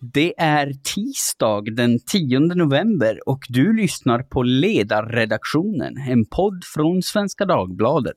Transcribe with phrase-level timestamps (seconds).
[0.00, 7.44] Det är tisdag den 10 november och du lyssnar på Ledarredaktionen, en podd från Svenska
[7.44, 8.16] Dagbladet.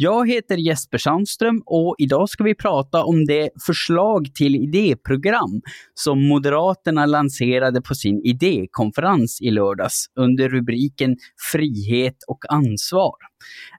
[0.00, 5.62] Jag heter Jesper Sandström och idag ska vi prata om det förslag till idéprogram
[5.94, 11.16] som Moderaterna lanserade på sin idékonferens i lördags under rubriken
[11.52, 13.14] Frihet och ansvar.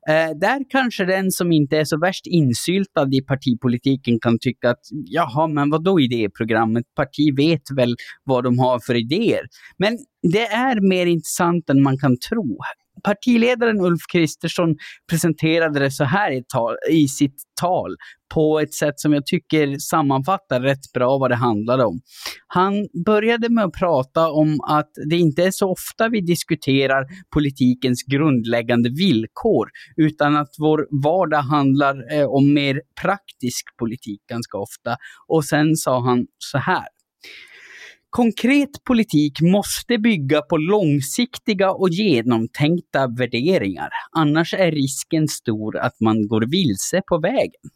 [0.09, 4.83] Eh, där kanske den som inte är så värst insyltad i partipolitiken kan tycka att
[4.91, 6.77] jaha, men vad då idéprogram?
[6.77, 9.47] Ett parti vet väl vad de har för idéer.
[9.77, 9.97] Men
[10.31, 12.57] det är mer intressant än man kan tro
[13.03, 14.75] partiledaren Ulf Kristersson
[15.09, 17.95] presenterade det så här i, tal, i sitt tal
[18.33, 21.99] på ett sätt som jag tycker sammanfattar rätt bra vad det handlade om.
[22.47, 28.03] Han började med att prata om att det inte är så ofta vi diskuterar politikens
[28.03, 34.97] grundläggande villkor, utan att vår vardag handlar eh, om mer praktisk politik ganska ofta.
[35.27, 36.87] Och sen sa han så här.
[38.09, 43.89] Konkret politik måste bygga på långsiktiga och genomtänkta värderingar.
[44.11, 47.69] Annars är risken stor att man går vilse på vägen.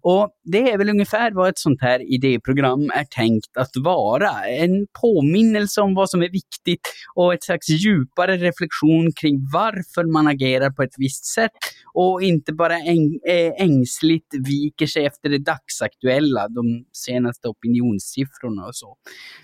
[0.00, 4.46] Och det är väl ungefär vad ett sånt här idéprogram är tänkt att vara.
[4.46, 6.80] En påminnelse om vad som är viktigt
[7.14, 11.50] och ett slags djupare reflektion kring varför man agerar på ett visst sätt
[11.94, 18.76] och inte bara äng eh, ängsligt viker sig efter det dagsaktuella, de senaste opinionssiffrorna och
[18.76, 18.96] så.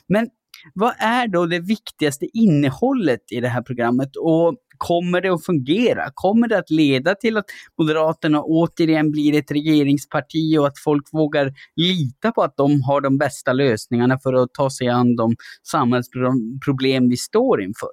[0.09, 0.29] Men
[0.75, 4.57] vad är då det viktigaste innehållet i det här programmet och
[4.89, 6.11] kommer det att fungera?
[6.15, 7.45] Kommer det att leda till att
[7.79, 13.19] Moderaterna återigen blir ett regeringsparti och att folk vågar lita på att de har de
[13.19, 17.89] bästa lösningarna för att ta sig an de samhällsproblem vi står inför?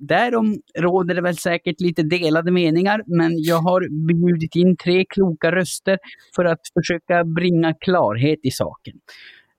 [0.00, 5.52] Därom råder det väl säkert lite delade meningar, men jag har bjudit in tre kloka
[5.52, 5.98] röster
[6.36, 8.94] för att försöka bringa klarhet i saken.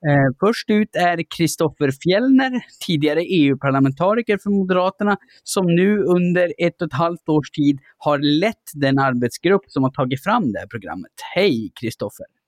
[0.07, 6.87] Eh, först ut är Kristoffer Fjellner, tidigare EU-parlamentariker för Moderaterna, som nu under ett och
[6.87, 11.11] ett halvt års tid har lett den arbetsgrupp som har tagit fram det här programmet.
[11.35, 12.38] Hej Kristoffer!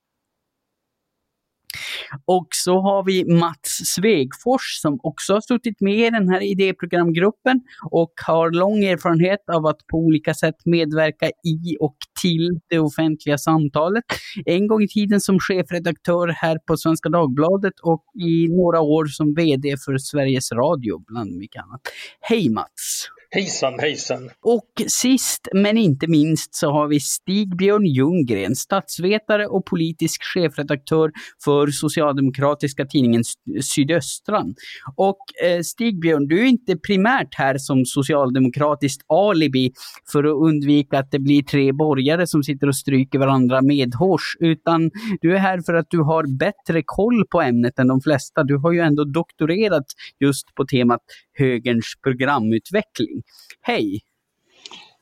[2.26, 7.62] Och så har vi Mats Svegfors som också har suttit med i den här idéprogramgruppen
[7.92, 13.38] och har lång erfarenhet av att på olika sätt medverka i och till det offentliga
[13.38, 14.04] samtalet.
[14.46, 19.34] En gång i tiden som chefredaktör här på Svenska Dagbladet och i några år som
[19.34, 21.82] VD för Sveriges Radio bland mycket annat.
[22.22, 23.08] Hej Mats!
[23.34, 24.30] Hejsan hejsan!
[24.42, 31.12] Och sist men inte minst så har vi Stig-Björn Ljunggren, statsvetare och politisk chefredaktör
[31.44, 33.24] för socialdemokratiska tidningen
[33.62, 34.56] Sydöstran.
[34.96, 39.72] Och eh, Stig-Björn, du är inte primärt här som socialdemokratiskt alibi
[40.12, 44.92] för att undvika att det blir tre borgare som sitter och stryker varandra medhårs, utan
[45.22, 48.44] du är här för att du har bättre koll på ämnet än de flesta.
[48.44, 49.86] Du har ju ändå doktorerat
[50.20, 51.02] just på temat
[51.34, 53.24] högerns programutveckling.
[53.62, 54.02] Hej!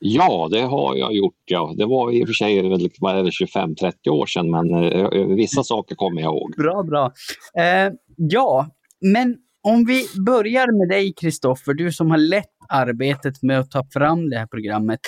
[0.02, 1.42] Ja, det har jag gjort.
[1.44, 1.74] Ja.
[1.76, 6.34] Det var i och för sig 25-30 år sedan, men eh, vissa saker kommer jag
[6.34, 6.54] ihåg.
[6.56, 7.12] Bra, bra.
[7.58, 8.66] Eh, ja,
[9.00, 13.84] men om vi börjar med dig Kristoffer, du som har lett arbetet med att ta
[13.92, 15.00] fram det här programmet.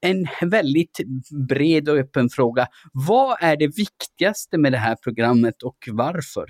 [0.00, 1.00] En väldigt
[1.48, 2.66] bred och öppen fråga.
[2.92, 6.46] Vad är det viktigaste med det här programmet och varför?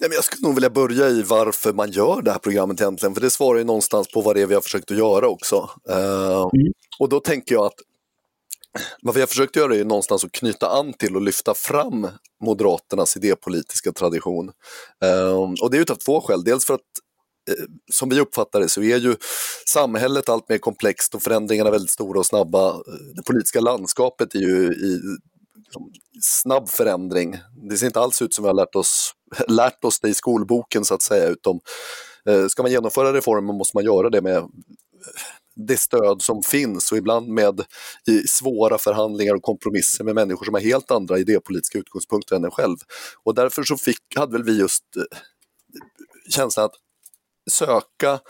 [0.00, 3.14] Nej, men jag skulle nog vilja börja i varför man gör det här programmet egentligen,
[3.14, 5.70] för det svarar ju någonstans på vad det är vi har försökt att göra också.
[5.90, 6.72] Uh, mm.
[6.98, 7.74] Och då tänker jag att
[9.02, 12.08] vad vi har försökt göra är någonstans att knyta an till och lyfta fram
[12.44, 14.50] Moderaternas idépolitiska tradition.
[15.04, 16.80] Uh, och det är utav två skäl, dels för att
[17.50, 19.16] uh, som vi uppfattar det så är ju
[19.68, 22.82] samhället allt mer komplext och förändringarna väldigt stora och snabba.
[23.16, 25.00] Det politiska landskapet är ju i
[25.56, 25.92] Liksom,
[26.22, 27.38] snabb förändring.
[27.70, 29.14] Det ser inte alls ut som vi har lärt oss,
[29.48, 31.60] lärt oss det i skolboken så att säga, utom
[32.28, 34.46] eh, ska man genomföra reformer måste man göra det med eh,
[35.56, 37.60] det stöd som finns och ibland med
[38.06, 42.50] i svåra förhandlingar och kompromisser med människor som har helt andra idépolitiska utgångspunkter än en
[42.50, 42.76] själv.
[43.24, 45.18] Och därför så fick, hade väl vi just eh,
[46.30, 46.74] känslan att
[47.50, 48.20] söka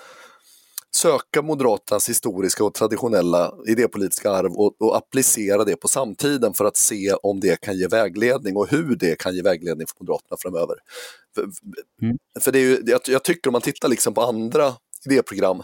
[0.94, 6.76] söka Moderaternas historiska och traditionella idépolitiska arv och, och, applicera det på samtiden för att
[6.76, 10.76] se om det kan ge vägledning och hur det kan ge vägledning för Moderaterna framöver.
[11.34, 11.42] För,
[12.02, 12.16] mm.
[12.40, 14.74] för det är ju, jag, jag, tycker om man tittar liksom på andra
[15.06, 15.62] idéprogram.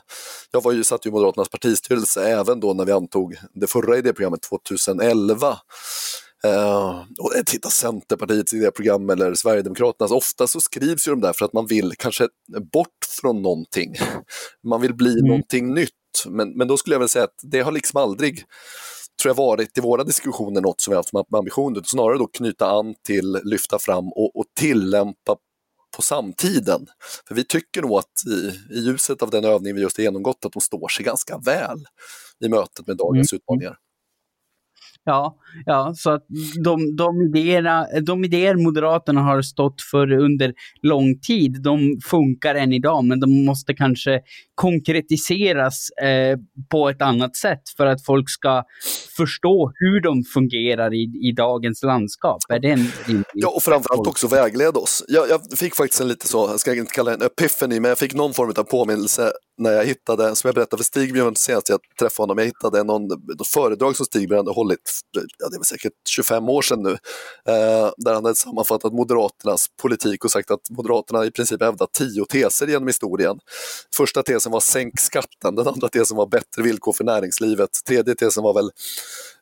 [0.50, 4.42] Jag var ju, satt i Moderaternas partistyrelse även då när vi antog det förra idéprogrammet
[4.42, 5.58] 2011.
[6.46, 11.52] Uh, och titta Centerpartiets idéprogram eller Sverigedemokraternas, ofta så skrivs ju de där för att
[11.52, 12.28] man vill kanske
[12.72, 13.94] bort från någonting.
[14.68, 15.26] Man vill bli mm.
[15.26, 15.90] någonting nytt.
[16.28, 18.44] Men, men då skulle jag väl säga att det har liksom aldrig
[19.22, 22.70] tror jag varit i våra diskussioner något som vi haft med ambition, snarare då knyta
[22.70, 25.36] an till, lyfta fram och, och tillämpa
[25.96, 26.86] på samtiden.
[27.28, 30.44] För vi tycker nog att i, i ljuset av den övning vi just har genomgått
[30.44, 31.84] att de står sig ganska väl
[32.44, 33.38] i mötet med dagens mm.
[33.38, 33.76] utmaningar.
[35.04, 35.36] Ja,
[35.66, 36.26] ja, så att
[36.64, 40.52] de, de, idéerna, de idéer Moderaterna har stått för under
[40.82, 44.20] lång tid, de funkar än idag, men de måste kanske
[44.54, 46.38] konkretiseras eh,
[46.70, 48.64] på ett annat sätt för att folk ska
[49.16, 52.38] förstå hur de fungerar i, i dagens landskap.
[52.48, 52.86] Är det en
[53.34, 55.04] Ja, och framförallt också vägleda oss.
[55.08, 57.88] Jag, jag, fick faktiskt en lite så, jag ska inte kalla det en epiphany, men
[57.88, 61.68] jag fick någon form av påminnelse när jag hittade, som jag berättade för Stigbjörn senast
[61.68, 63.18] jag träffade honom, jag hittade någon, någon
[63.54, 64.89] föredrag som Stigbjörn hade hållit,
[65.38, 66.90] ja, det är väl säkert 25 år sedan nu,
[67.52, 72.24] eh, där han hade sammanfattat Moderaternas politik och sagt att Moderaterna i princip hävdat tio
[72.24, 73.38] teser genom historien.
[73.96, 78.42] Första tesen var sänk skatten, den andra tesen var bättre villkor för näringslivet, tredje tesen
[78.42, 78.70] var väl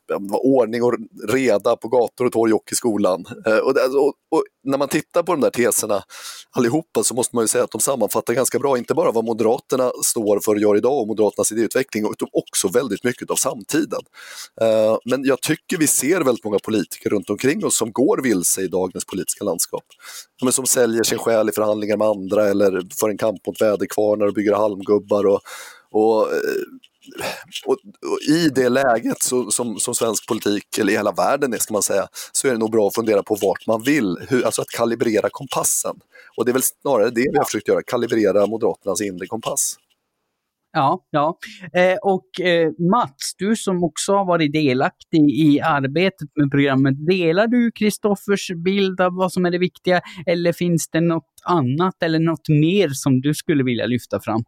[0.09, 0.93] det var ordning och
[1.27, 3.25] reda på gator och torg och i skolan.
[3.45, 6.03] Eh, och, alltså, och, och, när man tittar på de där teserna
[6.51, 9.91] allihopa så måste man ju säga att de sammanfattar ganska bra, inte bara vad Moderaterna
[10.03, 14.01] står för och gör idag och Moderaternas idéutveckling, utan också väldigt mycket av samtiden.
[14.61, 18.61] Eh, men jag tycker vi ser väldigt många politiker runt omkring oss som går vilse
[18.61, 19.83] i dagens politiska landskap.
[20.43, 24.25] Men som säljer sin själ i förhandlingar med andra eller för en kamp mot väderkvarnar
[24.27, 25.41] och bygger halmgubbar och,
[25.91, 26.39] och eh,
[27.65, 31.57] och, och, i det läget så, som, som svensk politik, eller i hela världen är,
[31.57, 34.45] ska man säga, så är det nog bra att fundera på vart man vill, hur,
[34.45, 35.95] alltså att kalibrera kompassen.
[36.37, 39.75] Och det är väl snarare det vi har försökt göra, kalibrera Moderaternas inre kompass.
[40.71, 41.37] Ja, ja.
[41.73, 47.47] Eh, och eh, Mats, du som också har varit delaktig i arbetet med programmet, delar
[47.47, 52.19] du Kristoffers bild av vad som är det viktiga eller finns det något annat eller
[52.19, 54.43] något mer som du skulle vilja lyfta fram?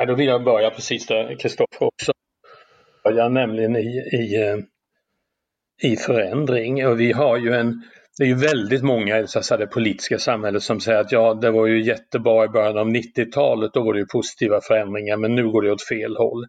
[0.00, 2.12] Ja, då vill jag börja precis där Kristoffer också
[3.04, 4.56] börjar nämligen i, i, eh,
[5.90, 6.86] i förändring.
[6.86, 7.82] Och vi har ju en,
[8.18, 9.26] det är ju väldigt många i
[9.58, 13.72] det politiska samhället som säger att ja, det var ju jättebra i början av 90-talet,
[13.74, 16.46] då var det ju positiva förändringar, men nu går det åt fel håll.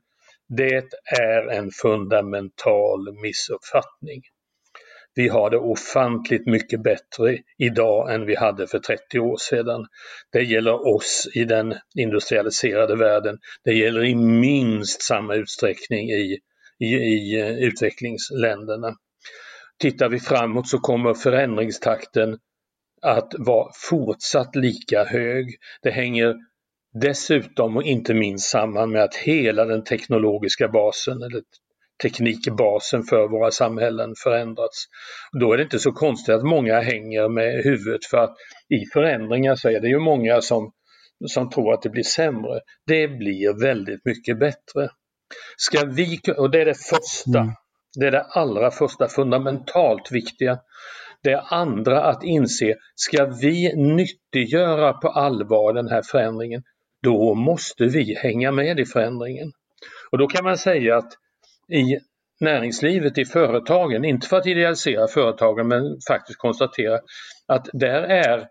[0.58, 0.84] Det
[1.20, 4.22] är en fundamental missuppfattning.
[5.16, 9.86] Vi har det ofantligt mycket bättre idag än vi hade för 30 år sedan.
[10.32, 13.38] Det gäller oss i den industrialiserade världen.
[13.64, 16.40] Det gäller i minst samma utsträckning i,
[16.80, 18.96] i, i eh, utvecklingsländerna.
[19.80, 22.38] Tittar vi framåt så kommer förändringstakten
[23.02, 25.46] att vara fortsatt lika hög.
[25.82, 26.36] Det hänger
[26.94, 31.42] dessutom och inte minst samman med att hela den teknologiska basen, eller
[32.02, 34.86] teknikbasen för våra samhällen förändrats.
[35.40, 38.36] Då är det inte så konstigt att många hänger med huvudet för att
[38.70, 40.72] i förändringar så är det ju många som,
[41.28, 42.60] som tror att det blir sämre.
[42.88, 44.90] Det blir väldigt mycket bättre.
[45.58, 47.52] Ska vi, och det är det första, mm.
[48.00, 50.60] det är det allra första fundamentalt viktiga.
[51.24, 56.64] Det andra att inse, ska vi nyttiggöra på allvar den här förändringen,
[57.04, 59.52] då måste vi hänga med i förändringen.
[60.12, 61.14] Och då kan man säga att
[61.70, 62.00] i
[62.40, 67.00] näringslivet, i företagen, inte för att idealisera företagen men faktiskt konstatera
[67.48, 68.48] att där är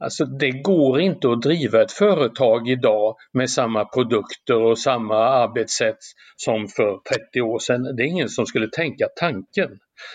[0.00, 5.98] Alltså det går inte att driva ett företag idag med samma produkter och samma arbetssätt
[6.36, 7.00] som för
[7.32, 7.96] 30 år sedan.
[7.96, 9.70] Det är ingen som skulle tänka tanken.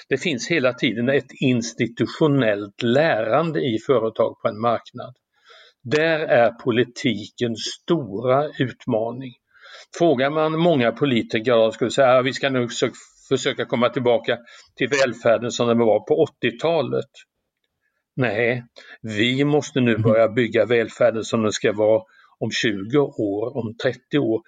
[0.09, 5.13] Det finns hela tiden ett institutionellt lärande i företag på en marknad.
[5.83, 9.33] Där är politikens stora utmaning.
[9.97, 12.67] Frågar man många politiker, de skulle säga att vi ska nu
[13.29, 14.37] försöka komma tillbaka
[14.75, 17.09] till välfärden som den var på 80-talet.
[18.15, 18.63] Nej,
[19.01, 20.01] vi måste nu mm.
[20.01, 22.03] börja bygga välfärden som den ska vara
[22.39, 24.41] om 20 år, om 30 år.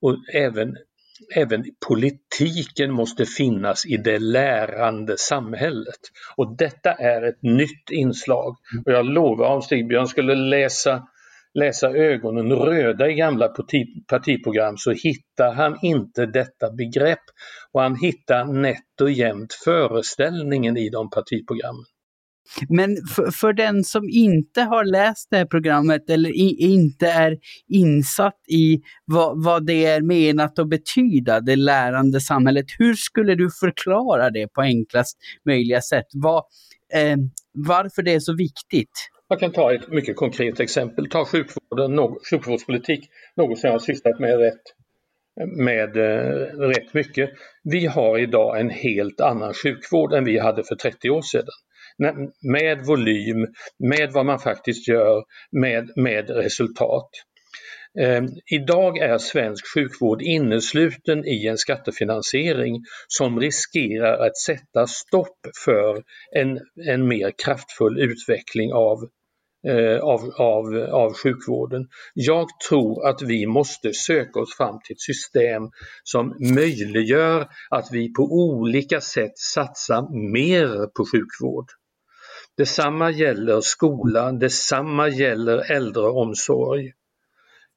[0.00, 0.76] Och även,
[1.36, 6.00] även politiken måste finnas i det lärande samhället.
[6.36, 8.56] Och detta är ett nytt inslag.
[8.72, 8.82] Mm.
[8.86, 11.08] Och jag lovar om Stigbjörn skulle läsa
[11.54, 13.48] läsa ögonen röda i gamla
[14.08, 17.24] partiprogram så hittar han inte detta begrepp
[17.72, 21.84] och han hittar nätt och jämnt föreställningen i de partiprogrammen.
[22.68, 27.36] Men för, för, den som inte har läst det här programmet eller i, inte är
[27.68, 33.50] insatt i vad, vad det är menat att betyda, det lärande samhället, hur skulle du
[33.60, 36.06] förklara det på enklast möjliga sätt?
[36.12, 36.44] Vad,
[36.94, 37.16] eh,
[37.52, 38.92] varför det är så viktigt?
[39.30, 41.08] Jag kan ta ett mycket konkret exempel.
[41.10, 44.62] Ta sjukvården, något, sjukvårdspolitik, något som jag har sysslat med rätt,
[45.46, 47.30] med eh, rätt mycket.
[47.64, 51.46] Vi har idag en helt annan sjukvård än vi hade för 30 år sedan.
[52.42, 53.46] Med volym,
[53.78, 57.10] med vad man faktiskt gör, med, med resultat.
[58.00, 66.02] Eh, idag är svensk sjukvård innesluten i en skattefinansiering som riskerar att sätta stopp för
[66.34, 69.08] en, en mer kraftfull utveckling av
[69.68, 71.88] Eh, av, av, av sjukvården.
[72.14, 75.62] Jag tror att vi måste söka oss fram till ett system
[76.04, 81.66] som möjliggör att vi på olika sätt satsar mer på sjukvård.
[82.56, 86.92] Detsamma gäller skolan, detsamma gäller äldreomsorg.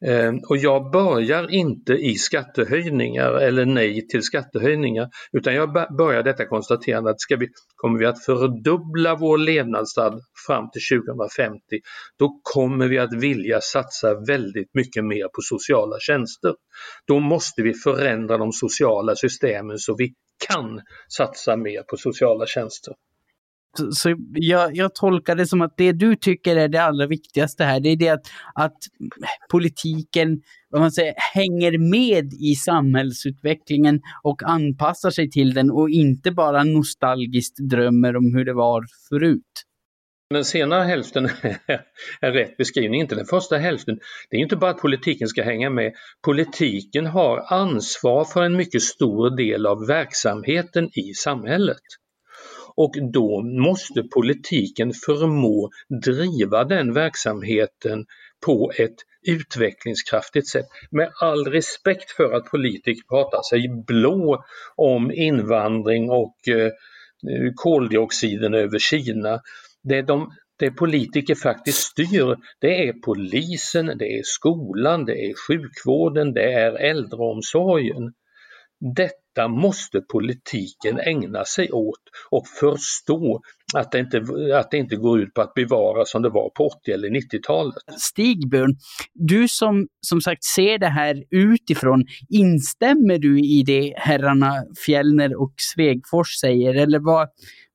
[0.05, 6.45] Ehm, och jag börjar inte i skattehöjningar eller nej till skattehöjningar utan jag börjar detta
[6.45, 11.59] konstaterande att ska vi, kommer vi att fördubbla vår levnadsstandard fram till 2050
[12.19, 16.53] då kommer vi att vilja satsa väldigt mycket mer på sociala tjänster.
[17.07, 20.13] Då måste vi förändra de sociala systemen så vi
[20.47, 20.81] kan
[21.17, 22.93] satsa mer på sociala tjänster.
[23.91, 27.79] Så jag, jag, tolkar det som att det du tycker är det allra viktigaste här,
[27.79, 28.25] det är det att,
[28.55, 28.77] att
[29.51, 36.31] politiken vad man säger, hänger med i samhällsutvecklingen och anpassar sig till den och inte
[36.31, 39.65] bara nostalgiskt drömmer om hur det var förut.
[40.29, 41.25] Den senare hälften
[42.21, 43.99] är rätt beskrivning, inte den första hälften.
[44.29, 45.93] Det är inte bara att politiken ska hänga med.
[46.25, 51.81] Politiken har ansvar för en mycket stor del av verksamheten i samhället
[52.75, 55.69] och då måste politiken förmå
[56.03, 58.05] driva den verksamheten
[58.45, 58.95] på ett
[59.27, 60.65] utvecklingskraftigt sätt.
[60.91, 64.43] Med all respekt för att politiker pratar sig blå
[64.75, 66.71] om invandring och eh,
[67.55, 69.41] koldioxiden över Kina.
[69.83, 76.33] Det de det politiker faktiskt styr, det är polisen, det är skolan, det är sjukvården,
[76.33, 78.13] det är äldreomsorgen.
[79.35, 83.41] Detta måste politiken ägna sig åt och förstå
[83.75, 84.17] att det, inte,
[84.55, 87.83] att det inte går ut på att bevara som det var på 80 eller 90-talet.
[87.97, 88.75] Stigbjörn,
[89.13, 94.53] du som som sagt ser det här utifrån, instämmer du i det herrarna
[94.85, 97.27] Fjellner och Svegfors säger eller vad,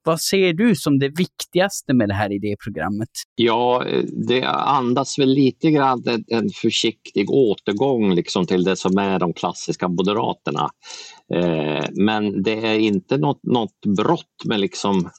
[0.06, 3.08] vad ser du som det viktigaste med det här idéprogrammet?
[3.34, 8.98] Ja, eh, det andas väl lite grann en, en försiktig återgång liksom till det som
[8.98, 10.70] är de klassiska Moderaterna.
[11.34, 15.10] Eh, men det är inte något, något brott med liksom,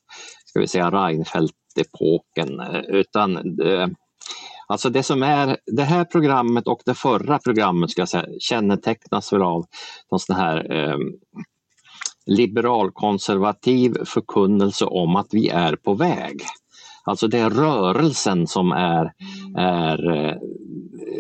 [0.45, 3.87] ska vi säga Reinfeldt-epoken eh, utan eh,
[4.69, 9.33] Alltså det som är det här programmet och det förra programmet ska jag säga, kännetecknas
[9.33, 9.65] väl av
[10.11, 10.97] någon sån här eh,
[12.27, 16.41] liberalkonservativ förkunnelse om att vi är på väg.
[17.03, 19.11] Alltså det är rörelsen som är,
[19.57, 20.35] är eh,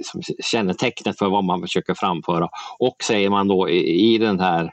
[0.03, 2.49] som kännetecknet för vad man försöker framföra.
[2.79, 4.71] Och säger man då i, i den här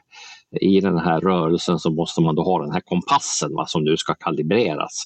[0.61, 3.97] i den här rörelsen så måste man då ha den här kompassen va, som nu
[3.97, 5.03] ska kalibreras.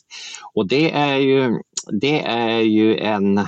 [0.53, 1.59] Och det är ju,
[2.01, 3.47] det är ju en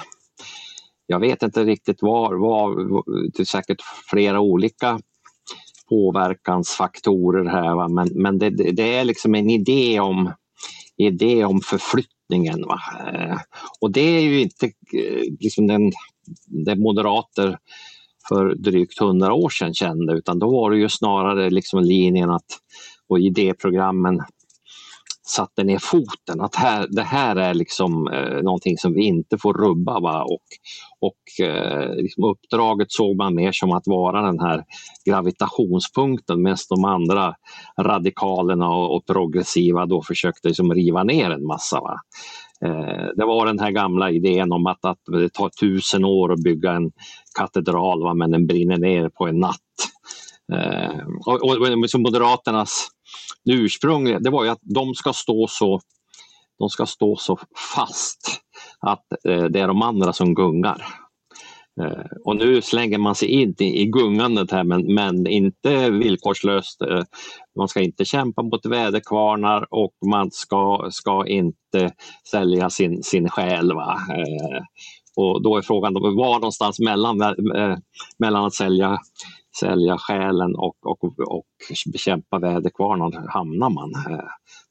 [1.07, 2.75] jag vet inte riktigt var, var
[3.31, 4.99] det är säkert flera olika
[5.91, 7.75] påverkansfaktorer här.
[7.75, 7.87] Va?
[7.87, 10.31] Men, men det, det, är liksom en idé om,
[10.97, 12.61] idé om förflyttningen.
[12.61, 12.79] Va?
[13.13, 13.37] Eh,
[13.81, 15.91] och det är ju inte eh, liksom den,
[16.65, 17.57] den moderater
[18.27, 22.59] för drygt hundra år sedan kände utan då var det ju snarare liksom linjen att
[23.09, 24.21] och idéprogrammen
[25.27, 26.41] satte ner foten.
[26.41, 29.99] Att här, det här är liksom eh, någonting som vi inte får rubba.
[29.99, 30.23] Va?
[30.23, 30.45] Och,
[30.99, 34.63] och eh, liksom uppdraget såg man mer som att vara den här
[35.05, 37.35] gravitationspunkten medan de andra
[37.81, 41.79] radikalerna och, och progressiva då försökte liksom riva ner en massa.
[41.79, 41.99] Va?
[42.65, 46.43] Eh, det var den här gamla idén om att, att det tar tusen år att
[46.43, 46.91] bygga en
[47.39, 48.13] katedral va?
[48.13, 49.57] men den brinner ner på en natt.
[50.53, 51.57] Eh, och, och,
[51.95, 52.87] och Moderaternas
[53.49, 55.81] ursprung det var ju att de ska stå så,
[56.59, 57.39] de ska stå så
[57.75, 58.41] fast
[58.79, 60.85] att eh, det är de andra som gungar.
[61.81, 66.81] Eh, och nu slänger man sig in i, i gungandet här men, men inte villkorslöst.
[66.81, 67.03] Eh,
[67.57, 71.91] man ska inte kämpa mot väderkvarnar och man ska, ska inte
[72.31, 73.73] sälja sin, sin själ.
[73.73, 73.97] Va?
[74.09, 74.61] Eh,
[75.15, 77.77] och då är frågan var någonstans mellan, eh,
[78.19, 78.99] mellan att sälja
[79.59, 81.45] sälja själen och, och, och
[81.91, 83.91] bekämpa väderkvarnar hamnar man.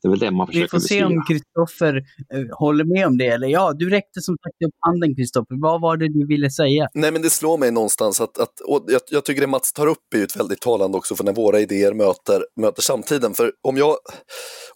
[0.02, 1.94] Det är väl det man försöker Vi får se om Kristoffer
[2.35, 3.26] uh, håller med om det.
[3.26, 5.61] Eller ja, du räckte som sagt upp handen Kristoffer.
[5.61, 6.88] Vad var det du ville säga?
[6.94, 9.87] Nej, men det slår mig någonstans att, att och jag, jag tycker det Mats tar
[9.87, 13.35] upp är ju ett väldigt talande också för när våra idéer möter, möter samtiden.
[13.35, 13.97] För om jag,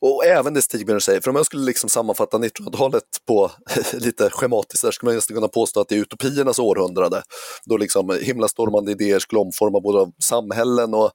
[0.00, 3.50] och även det Stigbjörn säger, för om jag skulle liksom sammanfatta 1900-talet på
[3.92, 7.22] lite schematiskt, där skulle man nästan kunna påstå att det är utopiernas århundrade.
[7.66, 11.10] Då liksom himlastormande idéer skulle omforma både samhällen och,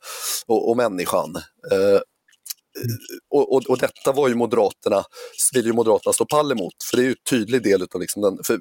[0.47, 1.35] och, och människan.
[1.71, 1.99] Eh,
[3.29, 5.03] och, och, och, detta var ju Moderaterna,
[5.53, 8.21] vill ju Moderaterna stå pall emot, för det är ju en tydlig del av liksom
[8.21, 8.59] den för,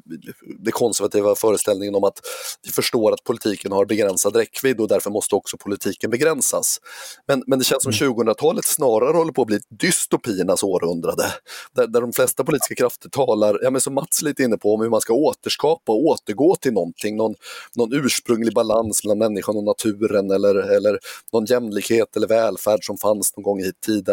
[0.58, 2.20] det konservativa föreställningen om att
[2.62, 6.80] vi förstår att politiken har begränsad räckvidd och därför måste också politiken begränsas.
[7.26, 8.62] Men, men det känns som 2000-talet mm.
[8.62, 11.32] snarare håller på att bli dystopiernas århundrade,
[11.75, 14.80] där, där de flesta politiska krafter talar, ja, men som Mats lite inne på, om
[14.80, 17.34] hur man ska återskapa och återgå till någonting, någon,
[17.75, 20.98] någon ursprunglig balans mellan människan och naturen eller, eller
[21.32, 24.07] någon jämlikhet eller välfärd som fanns någon gång i tiden.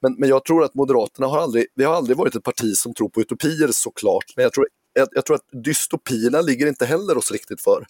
[0.00, 2.94] Men, men jag tror att Moderaterna har aldrig, vi har aldrig varit ett parti som
[2.94, 4.66] tror på utopier såklart, men jag tror
[4.98, 7.86] jag, jag, tror att dystopierna ligger inte heller oss riktigt för.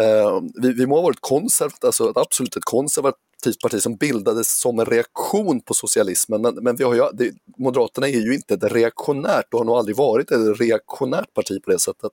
[0.00, 4.78] Eh, vi, vi må ha varit konservativt, alltså absolut ett konservativt parti som bildades som
[4.78, 8.72] en reaktion på socialismen, men, men vi har ju, det, Moderaterna är ju inte ett
[8.72, 12.12] reaktionärt och har nog aldrig varit ett reaktionärt parti på det sättet.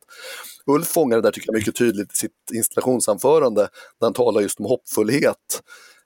[0.65, 3.61] Ulf fångade det där tycker jag mycket tydligt i sitt installationsanförande,
[4.01, 5.61] när han talar just om hoppfullhet.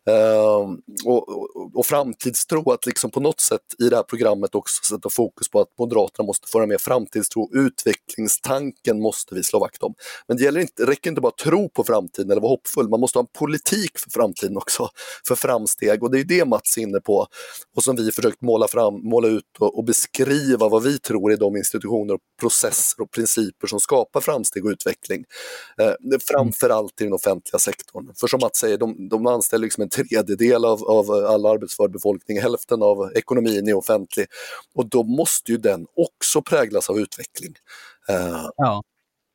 [0.08, 4.96] Ehm, och, och, och, framtidstro, att liksom på något sätt i det här programmet också
[4.96, 9.94] sätta fokus på att Moderaterna måste föra med framtidstro, utvecklingstanken måste vi slå vakt om.
[10.28, 13.00] Men det gäller inte, räcker inte bara att tro på framtiden eller vara hoppfull, man
[13.00, 14.90] måste ha en politik för framtiden också,
[15.28, 17.28] för framsteg och det är det Mats är inne på
[17.76, 21.38] och som vi försökt måla, fram, måla ut och, och beskriva vad vi tror är
[21.38, 25.26] de institutioner, processer och principer som skapar framsteg och utveckling.
[25.82, 28.14] Eh, framförallt i den offentliga sektorn.
[28.20, 32.42] För som Mats säger, de, de anställer liksom en tredjedel av, av all arbetsför befolkning,
[32.42, 34.28] hälften av ekonomin är offentlig.
[34.76, 37.54] Och då måste ju den också präglas av utveckling.
[38.10, 38.84] Uh, ja.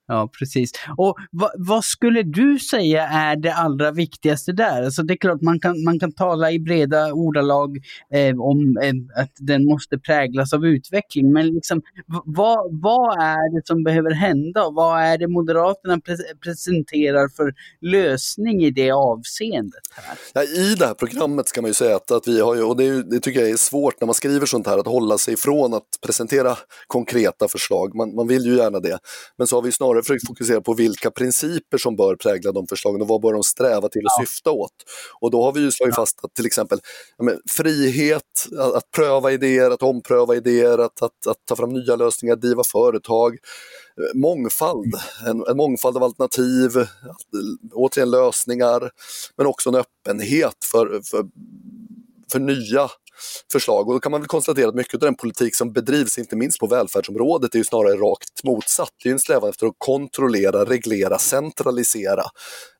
[0.06, 0.70] Ja, precis.
[0.96, 4.82] Och vad, vad, skulle du säga är det allra viktigaste där?
[4.82, 7.78] Alltså det är klart man kan, man kan tala i breda ordalag
[8.14, 11.82] eh, om eh, att den måste präglas av utveckling, men liksom,
[12.24, 17.54] vad, vad är det som behöver hända och vad är det Moderaterna pre presenterar för
[17.80, 19.82] lösning i det avseendet?
[19.94, 20.18] Här?
[20.34, 22.76] Ja, I det här programmet ska man ju säga att, att vi har ju, och
[22.76, 25.74] det, det, tycker jag är svårt när man skriver sånt här, att hålla sig ifrån
[25.74, 26.56] att presentera
[26.86, 27.94] konkreta förslag.
[27.94, 28.98] Man, man vill ju gärna det,
[29.38, 32.66] men så har vi snarare snarare försökt fokusera på vilka principer som bör prägla de
[32.66, 34.26] förslagen och vad bör de sträva till att ja.
[34.26, 34.72] syfta åt.
[35.20, 36.78] Och då har vi ju slagit fast att till exempel
[37.18, 38.22] men, frihet,
[38.58, 42.62] att, att, pröva idéer, att ompröva idéer, att, att, att ta fram nya lösningar, driva
[42.64, 43.38] företag,
[44.14, 44.94] mångfald,
[45.26, 46.70] en, en, mångfald av alternativ,
[47.72, 48.90] återigen lösningar,
[49.36, 51.24] men också en öppenhet för, för,
[52.32, 52.90] för nya
[53.52, 53.88] förslag.
[53.88, 56.58] Och då kan man väl konstatera att mycket av den politik som bedrivs, inte minst
[56.58, 58.92] på välfärdsområdet, är ju snarare rakt motsatt.
[59.02, 62.24] Det är en strävan efter att kontrollera, reglera, centralisera.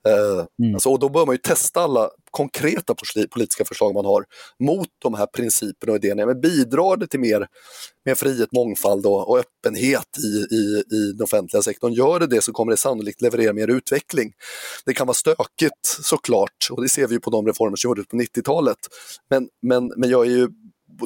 [0.08, 0.74] Eh, mm.
[0.74, 2.94] alltså, och då bör man ju testa alla konkreta
[3.30, 4.24] politiska förslag man har
[4.64, 6.26] mot de här principerna och idéerna.
[6.26, 7.46] Men bidrar det till mer,
[8.04, 11.92] mer frihet, mångfald och, och öppenhet i, i, i den offentliga sektorn?
[11.92, 14.32] Gör det det så kommer det sannolikt leverera mer utveckling.
[14.86, 18.16] Det kan vara stökigt såklart och det ser vi på de reformer som gjordes på
[18.16, 18.78] 90-talet.
[19.30, 20.48] Men, men, men jag är ju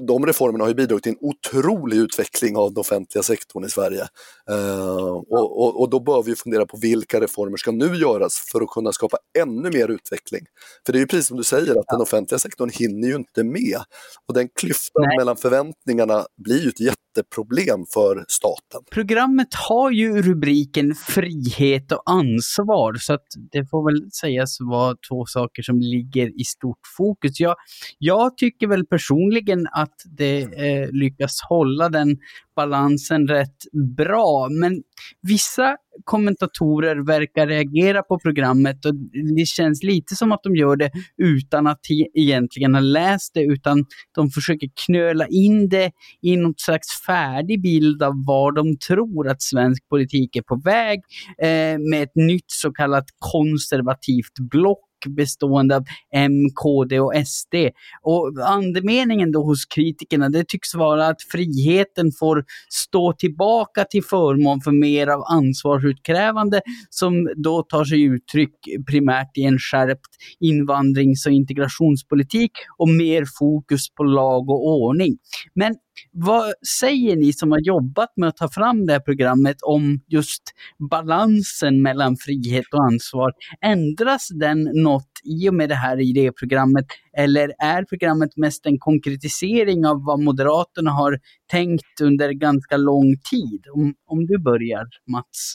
[0.02, 4.08] de reformerna har ju bidragit till en otrolig utveckling av den offentliga sektorn i Sverige.
[4.50, 8.60] Uh, och, och, och, då bör vi fundera på vilka reformer ska nu göras för
[8.60, 10.46] att kunna skapa ännu mer utveckling.
[10.86, 13.44] För det är ju precis som du säger att den offentliga sektorn hinner ju inte
[13.44, 13.78] med.
[14.26, 15.16] Och den klyftan Nej.
[15.18, 16.80] mellan förväntningarna blir ju ett
[17.18, 18.80] jätteproblem för staten.
[18.90, 25.26] Programmet har ju rubriken frihet och ansvar så att det får väl sägas vara två
[25.26, 27.40] saker som ligger i stort fokus.
[27.40, 27.56] Jag,
[27.98, 32.16] jag tycker väl personligen att det eh, lyckas hålla den
[32.56, 33.56] balansen rätt
[33.96, 34.48] bra.
[34.50, 34.82] Men
[35.22, 38.94] vissa kommentatorer verkar reagera på programmet och
[39.36, 41.80] det känns lite som att de gör det utan att
[42.14, 43.84] egentligen ha läst det, utan
[44.14, 45.90] de försöker knöla in det
[46.22, 51.00] i något slags färdig bild av var de tror att svensk politik är på väg
[51.42, 55.84] eh, med ett nytt så kallat konservativt block bestående av
[56.14, 57.54] M, KD och SD.
[58.02, 64.60] Och andemeningen då hos kritikerna, det tycks vara att friheten får stå tillbaka till förmån
[64.60, 68.54] för mer av ansvarsutkrävande som då tar sig uttryck
[68.90, 75.18] primärt i en skärpt invandrings och integrationspolitik och mer fokus på lag och ordning.
[75.54, 75.74] Men
[76.12, 80.42] vad säger ni som har jobbat med att ta fram det här programmet om just
[80.90, 83.32] balansen mellan frihet och ansvar?
[83.60, 86.86] Ändras den något i och med det här idéprogrammet?
[87.16, 91.18] Eller är programmet mest en konkretisering av vad Moderaterna har
[91.50, 93.64] tänkt under ganska lång tid?
[93.74, 95.54] Om, om du börjar, Mats.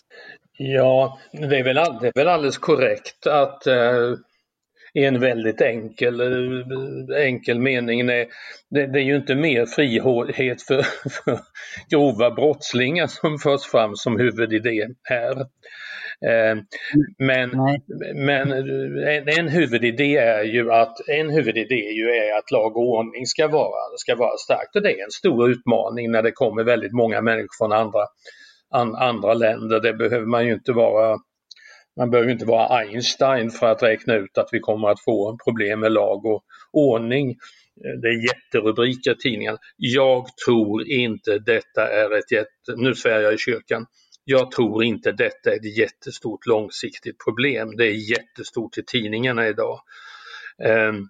[0.57, 4.13] Ja, det är väl, det är väl alldeles korrekt att eh
[4.93, 6.21] i en väldigt enkel,
[7.17, 8.07] enkel mening.
[8.07, 8.27] Det,
[8.69, 11.39] det, det är ju inte mer frihet för, för
[11.89, 15.39] grova brottslingar som förs fram som huvudidé här.
[16.25, 16.57] Eh,
[17.17, 17.49] men,
[18.15, 23.25] men en, en huvudidé är ju att en huvudidé ju är att lag och ordning
[23.25, 26.93] ska vara, ska vara starkt och det är en stor utmaning när det kommer väldigt
[26.93, 27.99] många människor från andra,
[28.69, 29.79] an, andra länder.
[29.79, 31.17] Det behöver man ju inte vara
[31.97, 35.79] man behöver inte vara Einstein för att räkna ut att vi kommer att få problem
[35.79, 37.37] med lag och ordning.
[38.01, 39.57] Det är jätterubriker i tidningen.
[39.77, 42.75] Jag tror inte detta är ett jätte...
[42.75, 43.85] Nu svär jag i kyrkan.
[44.25, 47.75] Jag tror inte detta är ett jättestort långsiktigt problem.
[47.77, 49.79] Det är jättestort i tidningarna idag.
[50.63, 51.07] Ehm,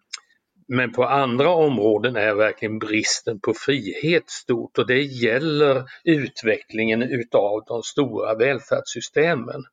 [0.67, 7.63] men på andra områden är verkligen bristen på frihet stort och det gäller utvecklingen utav
[7.67, 9.63] de stora välfärdssystemen.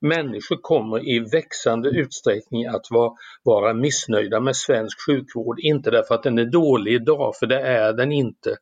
[0.00, 6.22] Människor kommer i växande utsträckning att vara, vara missnöjda med svensk sjukvård, inte därför att
[6.22, 8.56] den är dålig idag, för det är den inte.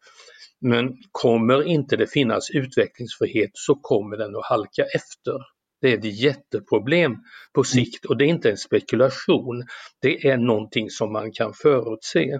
[0.60, 5.34] Men kommer inte det finnas utvecklingsfrihet så kommer den att halka efter.
[5.80, 7.16] Det är ett jätteproblem
[7.54, 9.64] på sikt och det är inte en spekulation.
[10.02, 12.38] Det är någonting som man kan förutse.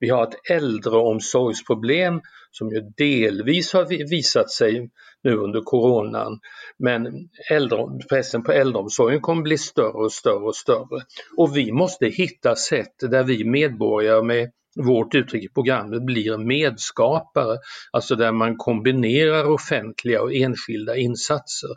[0.00, 4.90] Vi har ett äldreomsorgsproblem som ju delvis har visat sig
[5.24, 6.38] nu under coronan.
[6.78, 7.06] Men
[7.50, 11.02] äldre, pressen på äldreomsorgen kommer bli större och större och större.
[11.36, 14.50] Och vi måste hitta sätt där vi medborgare med
[14.86, 17.58] vårt uttryck i programmet blir medskapare,
[17.92, 21.70] alltså där man kombinerar offentliga och enskilda insatser.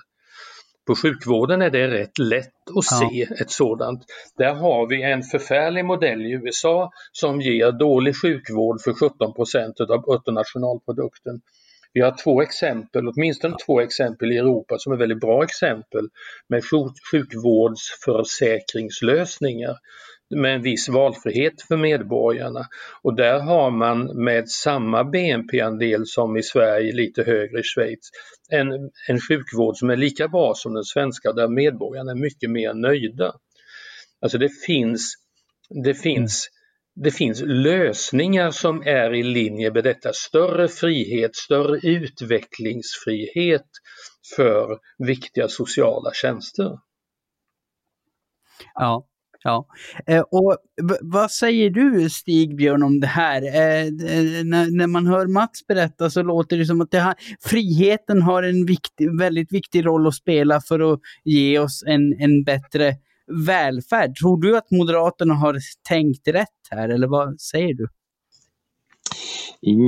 [0.87, 3.27] På sjukvården är det rätt lätt att se ja.
[3.41, 4.05] ett sådant.
[4.37, 10.01] Där har vi en förfärlig modell i USA som ger dålig sjukvård för 17% av
[10.01, 11.41] bruttonationalprodukten.
[11.93, 16.09] Vi har två exempel, åtminstone två exempel i Europa som är väldigt bra exempel
[16.47, 16.63] med
[17.11, 19.75] sjukvårdsförsäkringslösningar
[20.31, 22.67] med en viss valfrihet för medborgarna.
[23.01, 28.09] Och där har man med samma BNP-andel som i Sverige, lite högre i Schweiz,
[28.49, 28.67] en,
[29.07, 33.33] en sjukvård som är lika bra som den svenska där medborgarna är mycket mer nöjda.
[34.21, 35.15] Alltså det finns,
[35.83, 36.49] det finns
[36.95, 40.13] det finns lösningar som är i linje med detta.
[40.13, 43.67] Större frihet, större utvecklingsfrihet
[44.35, 46.79] för viktiga sociala tjänster.
[48.73, 49.07] Ja,
[49.43, 49.67] Ja,
[50.07, 50.57] eh, och
[51.01, 53.41] vad säger du Stig-Björn om det här?
[53.41, 53.91] Eh,
[54.43, 58.43] när, när, man hör Mats berätta så låter det som att det här, friheten har
[58.43, 62.95] en viktig, väldigt viktig roll att spela för att ge oss en, en bättre
[63.47, 64.15] välfärd.
[64.15, 67.87] Tror du att Moderaterna har tänkt rätt här eller vad säger du?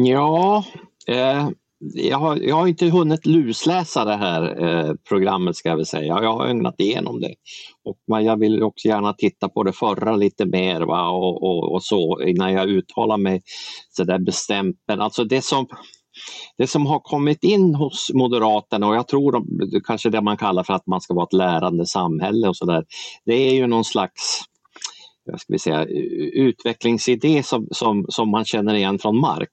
[0.06, 0.66] Ja,
[1.08, 1.50] eh,
[1.94, 6.24] jag har, jag har inte hunnit lusläsa det här eh, programmet ska jag väl säga.
[6.24, 7.36] Jag har ögnat igenom det.
[7.84, 11.10] Och man, jag vill också gärna titta på det förra lite mer va?
[11.10, 13.42] Och, och, och så innan jag uttalar mig
[13.90, 14.76] så där bestämt.
[14.88, 15.68] Men alltså det som,
[16.58, 19.48] det som har kommit in hos Moderaterna och jag tror de,
[19.84, 22.86] kanske det man kallar för att man ska vara ett lärande samhälle och sådär.
[23.26, 24.44] Det är ju någon slags
[25.26, 25.86] jag ska vi säga,
[26.34, 29.52] utvecklingsidé som, som, som man känner igen från Marx.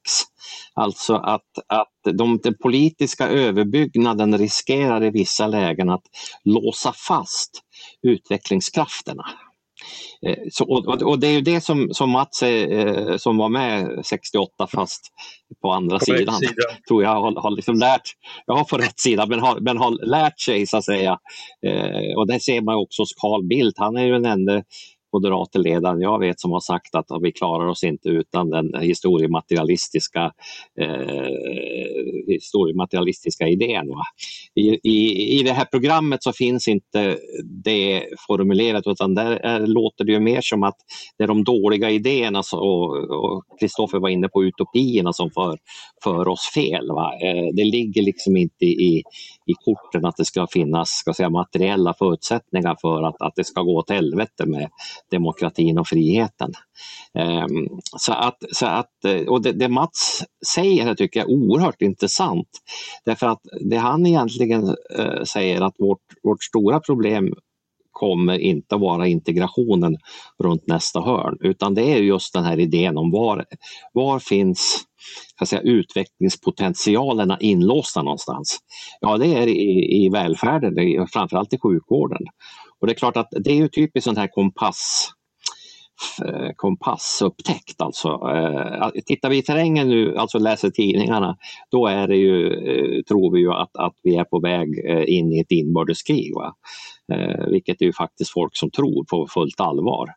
[0.75, 6.05] Alltså att, att de, den politiska överbyggnaden riskerar i vissa lägen att
[6.45, 7.63] låsa fast
[8.03, 9.25] utvecklingskrafterna.
[10.27, 14.01] Eh, så, och, och, det är ju det som, som Mats eh, som var med
[14.05, 15.01] 68 fast
[15.63, 16.53] på andra på sidan, sida.
[16.89, 18.03] tror jag har, har liksom lärt,
[18.47, 21.19] ja på rätt sida, men har, men har lärt sig så att säga.
[21.67, 24.63] Eh, och det ser man också hos Carl Bildt, han är ju den enda
[25.13, 30.33] moderate ledaren jag vet som har sagt att vi klarar oss inte utan den historiematerialistiska,
[30.81, 31.29] eh,
[32.27, 33.87] historiematerialistiska idén.
[34.55, 37.19] I, i, I det här programmet så finns inte
[37.65, 40.77] det formulerat utan där är, låter det ju mer som att
[41.19, 45.59] det är de dåliga idéerna och Kristoffer var inne på utopierna som för,
[46.05, 46.89] för oss fel.
[46.89, 47.13] Va?
[47.23, 49.03] Eh, det ligger liksom inte i,
[49.47, 53.63] i korten att det ska finnas ska säga, materiella förutsättningar för att, att det ska
[53.63, 54.69] gå åt helvete med
[55.11, 56.53] demokratin och friheten.
[57.15, 61.35] Ehm, så att, så att, eh, och det, det Mats säger här tycker jag är
[61.35, 62.49] oerhört intressant.
[63.05, 67.35] Därför att det han egentligen eh, säger att vårt, vårt stora problem
[67.91, 69.97] kommer inte att vara integrationen
[70.43, 73.45] runt nästa hörn utan det är just den här idén om var,
[73.93, 74.85] var finns
[75.35, 78.59] ska säga, utvecklingspotentialerna inlåsta någonstans?
[79.01, 80.75] Ja, det är i, i välfärden,
[81.13, 82.27] framförallt i sjukvården.
[82.81, 85.13] Och det är klart att det är ju typiskt sånt här kompass
[86.25, 87.81] eh, kompassupptäckt.
[87.81, 88.09] Alltså.
[88.09, 91.37] Eh, tittar vi i terrängen nu, alltså läser tidningarna,
[91.71, 95.05] då är det ju, eh, tror vi ju att, att vi är på väg eh,
[95.07, 96.35] in i ett inbördeskrig.
[96.35, 96.55] Va?
[97.13, 100.09] Eh, vilket är ju faktiskt folk som tror på fullt allvar.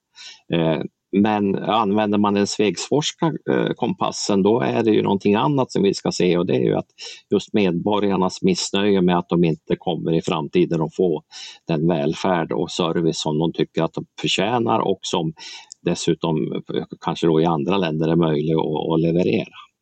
[0.53, 0.81] Eh,
[1.13, 5.93] men använder man den Svegsforska eh, kompassen då är det ju någonting annat som vi
[5.93, 6.87] ska se och det är ju att
[7.33, 11.23] just medborgarnas missnöje med att de inte kommer i framtiden att få
[11.67, 15.33] den välfärd och service som de tycker att de förtjänar och som
[15.81, 19.72] dessutom eh, kanske då i andra länder är möjlig att, att leverera.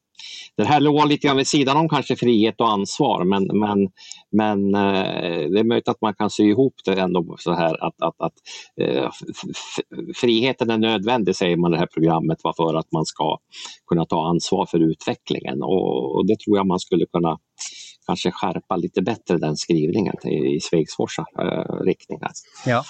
[0.58, 3.90] Det här låg lite grann vid sidan om kanske frihet och ansvar men, men,
[4.32, 8.02] men eh, det är möjligt att man kan sy ihop det ändå så här att,
[8.02, 8.34] att, att
[8.82, 9.10] eh,
[10.16, 13.38] friheten är nödvändig säger man i det här programmet för att man ska
[13.88, 17.38] kunna ta ansvar för utvecklingen och, och det tror jag man skulle kunna
[18.06, 22.20] kanske skärpa lite bättre den skrivningen i Svegforsa eh, riktning.
[22.66, 22.84] Ja.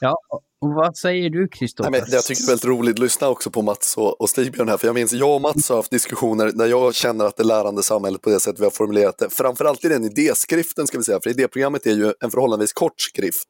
[0.00, 0.16] Ja,
[0.60, 2.04] och vad säger du Kristoffer?
[2.08, 4.76] Jag tycker det är väldigt roligt att lyssna också på Mats och, och Stigbjörn här,
[4.76, 7.82] för jag minns jag och Mats har haft diskussioner där jag känner att det lärande
[7.82, 11.20] samhället på det sätt vi har formulerat det, framförallt i den idéskriften ska vi säga,
[11.22, 13.48] för idéprogrammet är ju en förhållandevis kort skrift.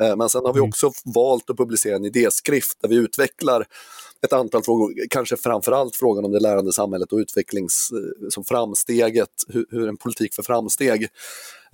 [0.00, 0.68] Eh, men sen har vi mm.
[0.68, 3.66] också valt att publicera en idéskrift där vi utvecklar
[4.22, 9.28] ett antal frågor, kanske framförallt frågan om det lärande samhället och utvecklings, eh, som framsteget,
[9.48, 11.08] hur, hur en politik för framsteg.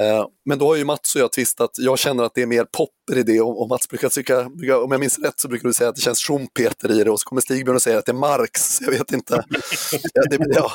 [0.02, 2.64] Eh, men då har ju Mats och jag tvistat, jag känner att det är mer
[2.64, 4.46] popper i det och Mats brukar tycka,
[4.78, 7.20] om jag minns rätt så brukar du säga att det känns Schumpeter i det och
[7.20, 9.44] så kommer Stigbjörn och säger att det är Marx, jag vet inte.
[10.14, 10.72] ja, det, ja.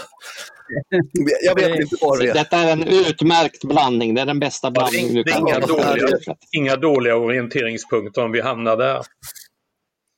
[1.42, 2.34] Jag vet inte vad det är.
[2.34, 6.08] Detta är en utmärkt blandning, det är den bästa blandningen du kan inga dåliga,
[6.52, 9.02] inga dåliga orienteringspunkter om vi hamnar där.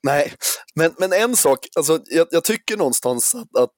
[0.08, 0.34] Nej,
[0.76, 3.74] men, men en sak, alltså, jag, jag tycker någonstans att, att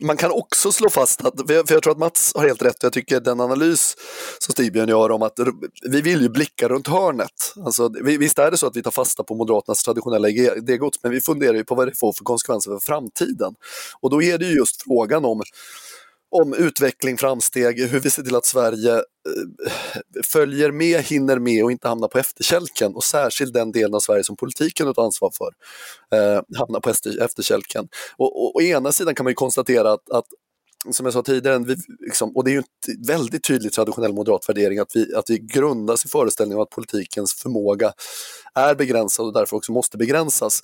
[0.00, 2.62] man kan också slå fast att, för jag, för jag, tror att Mats har helt
[2.62, 3.96] rätt, jag tycker den analys
[4.38, 5.38] som Stigbjörn gör om att
[5.82, 7.54] vi vill ju blicka runt hörnet.
[7.64, 11.20] Alltså, visst är det så att vi tar fasta på Moderaternas traditionella idégods, men vi
[11.20, 13.54] funderar ju på vad det får för konsekvenser för framtiden.
[14.00, 15.42] Och då är det ju just frågan om
[16.30, 19.72] om utveckling, framsteg, hur vi ser till att Sverige eh,
[20.24, 24.24] följer med, hinner med och inte hamnar på efterkälken och särskilt den delen av Sverige
[24.24, 25.52] som politiken har ett ansvar för
[26.16, 26.90] eh, hamnar på
[27.24, 27.88] efterkälken.
[28.16, 30.26] Och, och, å ena sidan kan man ju konstatera att, att
[30.90, 34.48] som jag sa tidigare, vi, liksom, och det är ju en väldigt tydlig traditionell moderat
[34.48, 37.92] värdering att vi, att vi grundas i föreställningen att politikens förmåga
[38.54, 40.60] är begränsad och därför också måste begränsas.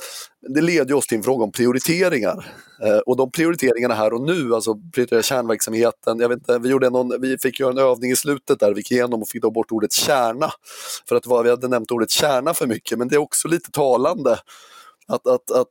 [0.55, 2.53] Det leder oss till en fråga om prioriteringar.
[2.83, 6.91] Eh, och de prioriteringarna här och nu, alltså prioritera kärnverksamheten, jag vet inte, vi, gjorde
[6.91, 9.51] någon, vi fick göra en övning i slutet där vi gick igenom och fick ta
[9.51, 10.51] bort ordet kärna.
[11.09, 14.39] För att vi hade nämnt ordet kärna för mycket, men det är också lite talande
[15.09, 15.71] att, att, att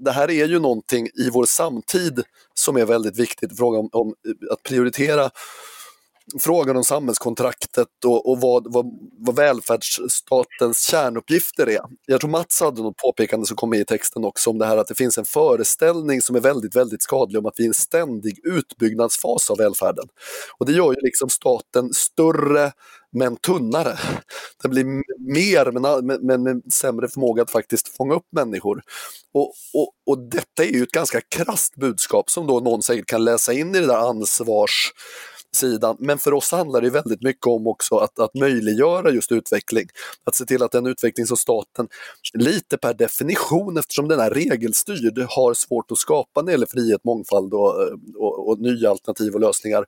[0.00, 2.22] det här är ju någonting i vår samtid
[2.54, 4.14] som är väldigt viktigt, frågan om, om
[4.52, 5.30] att prioritera
[6.40, 8.86] frågan om samhällskontraktet och, och vad, vad,
[9.18, 11.80] vad välfärdsstatens kärnuppgifter är.
[12.06, 14.76] Jag tror Mats hade något påpekande som kom med i texten också om det här
[14.76, 17.68] att det finns en föreställning som är väldigt, väldigt skadlig om att vi är i
[17.68, 20.04] en ständig utbyggnadsfas av välfärden.
[20.58, 22.72] Och det gör ju liksom staten större
[23.12, 23.98] men tunnare.
[24.62, 24.84] Den blir
[25.34, 28.82] mer men, men med sämre förmåga att faktiskt fånga upp människor.
[29.34, 33.24] Och, och, och detta är ju ett ganska krasst budskap som då någon säkert kan
[33.24, 34.92] läsa in i det där ansvars
[35.56, 35.96] sidan.
[35.98, 39.88] Men för oss handlar det väldigt mycket om också att, att möjliggöra just utveckling.
[40.24, 41.88] Att se till att den utveckling som staten,
[42.34, 47.04] lite per definition eftersom den är regelstyrd, har svårt att skapa när det gäller frihet,
[47.04, 49.84] mångfald och, eh, och, och nya alternativ och lösningar.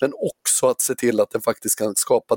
[0.00, 2.36] Men också att se till att den faktiskt kan skapa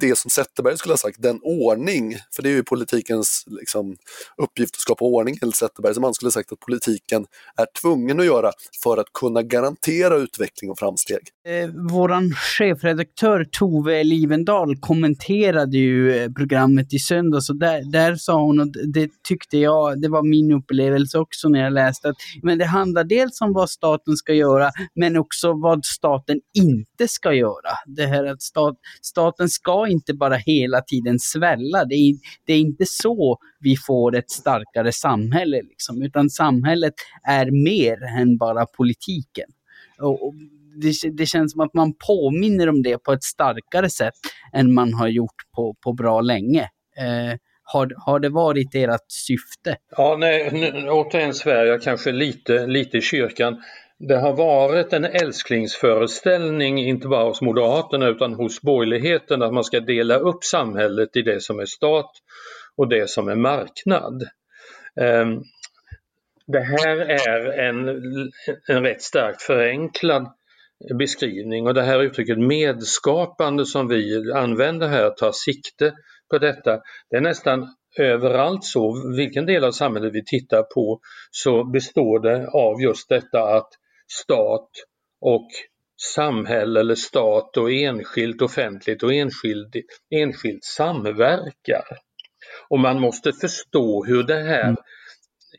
[0.00, 3.96] det som Zetterberg skulle ha sagt, den ordning, för det är ju politikens liksom,
[4.36, 8.20] uppgift att skapa ordning enligt Zetterberg, som han skulle ha sagt att politiken är tvungen
[8.20, 11.20] att göra för att kunna garantera utveckling och framsteg.
[11.46, 11.68] Eh,
[12.04, 18.60] våran chefredaktör Tove Livendal kommenterade ju eh, programmet i söndags och där, där sa hon,
[18.60, 22.64] och det tyckte jag, det var min upplevelse också när jag läste, att men det
[22.64, 27.72] handlar dels om vad staten ska göra, men också vad staten inte ska göra.
[27.86, 31.84] Det här att stat, staten ska inte bara hela tiden svälla.
[31.84, 32.14] Det är,
[32.46, 36.94] det är inte så vi får ett starkare samhälle, liksom, utan samhället
[37.28, 39.46] är mer än bara politiken.
[39.98, 40.34] Och, och
[40.80, 44.14] det, det, känns som att man påminner om det på ett starkare sätt
[44.52, 46.62] än man har gjort på, på bra länge.
[46.98, 49.76] Eh, har, har det varit ert syfte?
[49.96, 53.62] Ja, nej, nu, återigen svär jag kanske lite, lite i kyrkan.
[53.98, 59.80] Det har varit en älsklingsföreställning, inte bara hos Moderaterna utan hos borgerligheten, att man ska
[59.80, 62.10] dela upp samhället i det som är stat
[62.76, 64.22] och det som är marknad.
[65.00, 65.42] Ehm,
[66.46, 67.88] det här är en,
[68.68, 70.28] en rätt starkt förenklad
[70.98, 75.92] beskrivning och det här uttrycket medskapande som vi använder här tar sikte
[76.30, 76.80] på detta.
[77.10, 82.48] Det är nästan överallt så, vilken del av samhället vi tittar på, så består det
[82.48, 83.68] av just detta att
[84.12, 84.70] stat
[85.20, 85.48] och
[86.14, 89.74] samhälle eller stat och enskilt, offentligt och enskild,
[90.10, 91.84] enskilt samverkar.
[92.68, 94.76] Och man måste förstå hur det här mm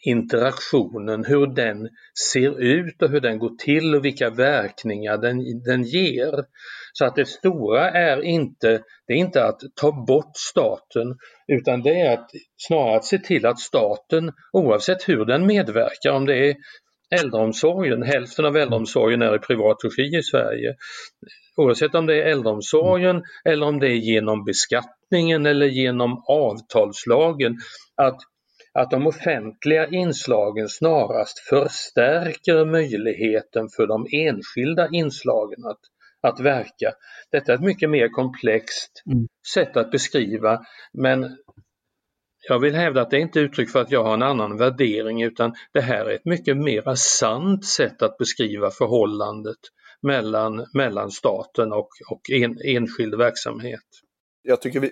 [0.01, 1.89] interaktionen, hur den
[2.31, 6.45] ser ut och hur den går till och vilka verkningar den, den ger.
[6.93, 12.01] Så att det stora är inte, det är inte att ta bort staten utan det
[12.01, 16.55] är att snarare att se till att staten, oavsett hur den medverkar, om det är
[17.19, 20.75] äldreomsorgen, hälften av äldreomsorgen är i privat regi i Sverige.
[21.57, 27.57] Oavsett om det är äldreomsorgen eller om det är genom beskattningen eller genom avtalslagen,
[27.95, 28.17] att
[28.79, 35.79] att de offentliga inslagen snarast förstärker möjligheten för de enskilda inslagen att,
[36.21, 36.91] att verka.
[37.31, 39.27] Detta är ett mycket mer komplext mm.
[39.53, 41.37] sätt att beskriva men
[42.47, 45.21] jag vill hävda att det inte är uttryck för att jag har en annan värdering
[45.23, 49.59] utan det här är ett mycket mer sant sätt att beskriva förhållandet
[50.01, 53.81] mellan, mellan staten och, och en, enskild verksamhet.
[54.43, 54.91] Jag tycker vi,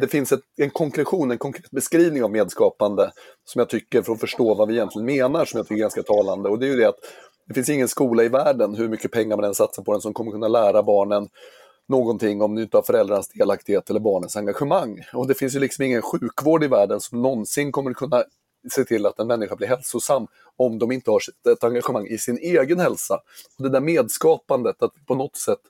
[0.00, 3.12] det finns ett, en konkretion, en konkret beskrivning av medskapande
[3.44, 6.02] som jag tycker, för att förstå vad vi egentligen menar, som jag tycker är ganska
[6.02, 6.48] talande.
[6.48, 6.98] Och det är ju det att
[7.48, 10.14] det finns ingen skola i världen, hur mycket pengar man än satsar på den, som
[10.14, 11.28] kommer kunna lära barnen
[11.88, 15.04] någonting om du inte har föräldrarnas delaktighet eller barnens engagemang.
[15.12, 18.24] Och det finns ju liksom ingen sjukvård i världen som någonsin kommer kunna
[18.72, 21.20] se till att en människa blir hälsosam om de inte har
[21.52, 23.14] ett engagemang i sin egen hälsa.
[23.58, 25.60] Och det där medskapandet, att på något sätt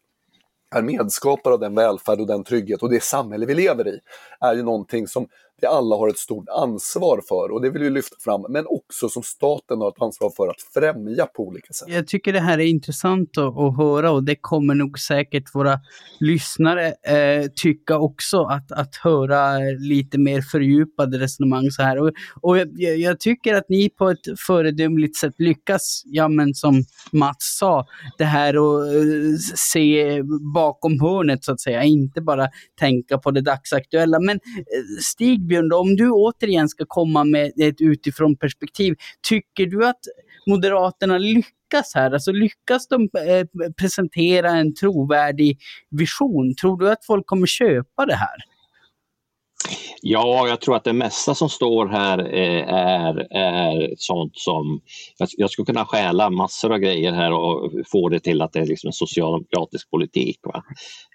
[0.78, 4.00] är medskapare av den välfärd och den trygghet och det samhälle vi lever i,
[4.40, 5.28] är ju någonting som
[5.64, 9.08] vi alla har ett stort ansvar för och det vill vi lyfta fram, men också
[9.08, 11.88] som staten har ett ansvar för att främja på olika sätt.
[11.88, 15.80] Jag tycker det här är intressant att, att höra och det kommer nog säkert våra
[16.20, 21.98] lyssnare eh, tycka också, att, att höra lite mer fördjupade resonemang så här.
[21.98, 26.84] Och, och jag, jag, tycker att ni på ett föredömligt sätt lyckas, ja men som
[27.12, 27.86] Mats sa,
[28.18, 30.22] det här att eh, se
[30.54, 32.48] bakom hörnet så att säga, inte bara
[32.78, 34.20] tänka på det dagsaktuella.
[34.20, 38.94] Men eh, Stig Björn, om du återigen ska komma med ett utifrån perspektiv,
[39.28, 40.00] tycker du att
[40.46, 42.10] Moderaterna lyckas här?
[42.10, 45.58] Alltså lyckas de eh, presentera en trovärdig
[45.90, 46.54] vision?
[46.60, 48.53] Tror du att folk kommer köpa det här?
[50.06, 54.80] Ja, jag tror att det mesta som står här eh, är, är sånt som...
[55.36, 58.66] Jag skulle kunna stjäla massor av grejer här och få det till att det är
[58.66, 60.40] liksom en socialdemokratisk politik.
[60.42, 60.62] Va?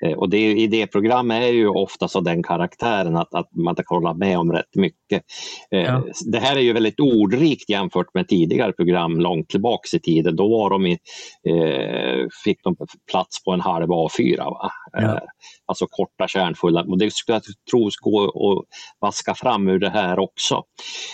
[0.06, 4.14] Eh, och det, idéprogram är ju oftast av den karaktären att, att man kan hålla
[4.14, 5.24] med om rätt mycket.
[5.72, 6.04] Eh, ja.
[6.32, 10.36] Det här är ju väldigt ordrikt jämfört med tidigare program långt tillbaks i tiden.
[10.36, 10.98] Då var de i,
[12.44, 12.76] fick de
[13.12, 14.38] plats på en halv A4.
[14.38, 14.72] Va?
[14.92, 15.20] Ja.
[15.66, 16.82] Alltså korta kärnfulla.
[16.82, 18.66] Och det skulle jag tro gå att
[19.00, 20.64] vaska fram ur det här också.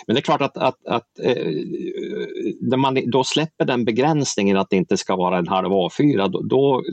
[0.07, 1.45] Men det är klart att, att, att eh,
[2.61, 6.41] när man då släpper den begränsningen att det inte ska vara en halv A4, då,
[6.41, 6.83] då,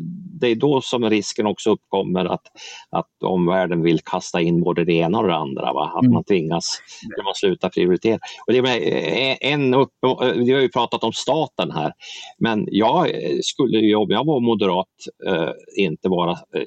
[0.41, 2.47] det är då som risken också uppkommer att,
[2.91, 5.73] att omvärlden vill kasta in både det ena och det andra.
[5.73, 5.93] Va?
[5.95, 6.15] Att mm.
[6.15, 6.79] man tvingas,
[7.17, 8.19] när man slutar prioritera.
[8.47, 9.91] Och det är en upp,
[10.35, 11.93] vi har ju pratat om staten här,
[12.39, 13.11] men jag
[13.43, 14.87] skulle ju, om jag var moderat,
[15.27, 16.63] eh, inte vara eh,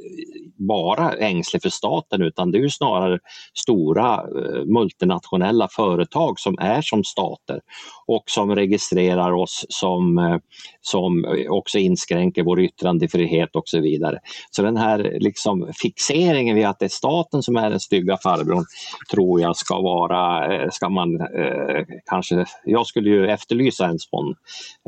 [0.58, 3.20] bara ängslig för staten utan det är ju snarare
[3.56, 7.60] stora eh, multinationella företag som är som stater
[8.08, 10.38] och som registrerar oss som, eh,
[10.82, 14.20] som också inskränker vår yttrandefrihet och så vidare.
[14.52, 18.66] Så den här liksom fixeringen vid att det är staten som är den stygga farbrorn
[19.12, 24.36] tror jag ska vara, eh, ska man eh, kanske, jag skulle ju efterlysa en sån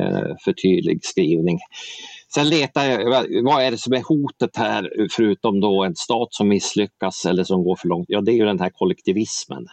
[0.02, 1.60] eh, skrivning.
[2.38, 6.48] Sen letar jag, vad är det som är hotet här förutom då en stat som
[6.48, 8.06] misslyckas eller som går för långt?
[8.10, 9.68] Ja, det är ju den här kollektivismen.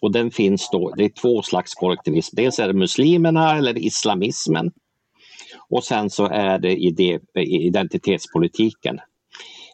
[0.00, 2.36] Och den finns då, det är två slags kollektivism.
[2.36, 4.72] Dels är det muslimerna eller islamismen
[5.68, 6.76] och sen så är det
[7.44, 8.98] identitetspolitiken.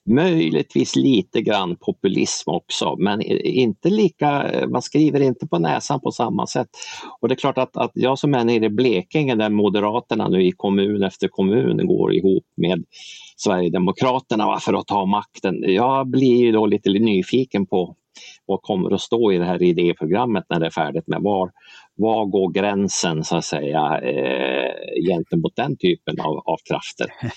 [0.08, 6.46] Möjligtvis lite grann populism också, men inte lika, man skriver inte på näsan på samma
[6.46, 6.68] sätt.
[7.20, 10.46] Och det är klart att, att jag som är nere i Blekinge där Moderaterna nu
[10.46, 12.84] i kommun efter kommun går ihop med
[13.36, 15.54] Sverigedemokraterna för att ta makten.
[15.66, 17.96] Jag blir då lite nyfiken på
[18.46, 21.50] vad kommer att stå i det här idéprogrammet när det är färdigt med var,
[22.00, 24.70] var går gränsen så att säga eh,
[25.08, 27.06] gentemot den typen av, av krafter?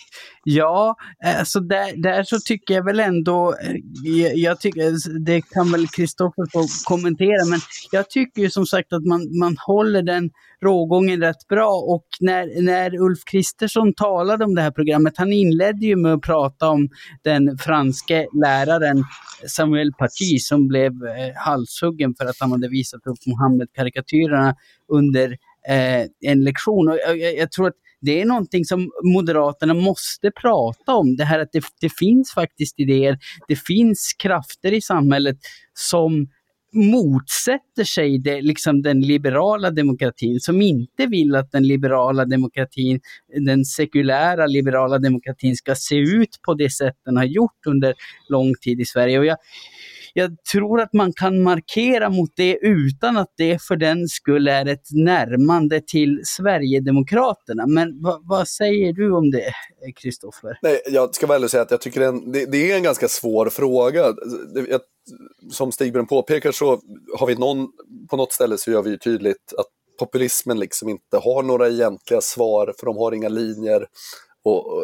[0.46, 0.96] Ja,
[1.38, 5.72] alltså där, där så tycker jag väl ändå, eh, jag, jag tycker, eh, det kan
[5.72, 7.60] väl Kristoffer få kommentera, men
[7.92, 10.30] jag tycker ju som sagt att man, man håller den
[10.64, 15.86] rågången rätt bra och när, när Ulf Kristersson talade om det här programmet, han inledde
[15.86, 16.90] ju med att prata om
[17.24, 19.04] den franske läraren
[19.48, 24.53] Samuel Paty som blev eh, halshuggen för att han hade visat upp Mohammed-karikatyrerna
[24.88, 25.38] under
[25.68, 26.90] eh, en lektion.
[26.90, 31.16] Och jag, jag, tror att det är någonting som Moderaterna måste prata om.
[31.16, 35.38] Det här att det, det finns faktiskt idéer, det finns krafter i samhället
[35.74, 36.28] som
[36.74, 43.00] motsätter sig det, liksom den liberala demokratin, som inte vill att den liberala demokratin,
[43.46, 47.94] den sekulära liberala demokratin ska se ut på det sätt den har gjort under
[48.30, 49.20] lång tid i Sverige.
[49.20, 49.38] Och jag,
[50.14, 54.66] jag tror att man kan markera mot det utan att det för den skull är
[54.66, 57.68] ett närmande till Sverigedemokraterna.
[57.68, 57.90] Men
[58.22, 59.54] vad säger du om det,
[59.96, 60.60] Kristoffer?
[60.92, 64.14] Jag ska väl säga att jag tycker det, det, det är en ganska svår fråga.
[64.70, 64.82] Jag,
[65.52, 66.82] som Stigbrand påpekar så
[67.20, 67.68] har vi någon,
[68.10, 69.68] på något ställe så gör vi tydligt att
[70.00, 73.88] populismen liksom inte har några egentliga svar, för de har inga linjer
[74.44, 74.84] och, och,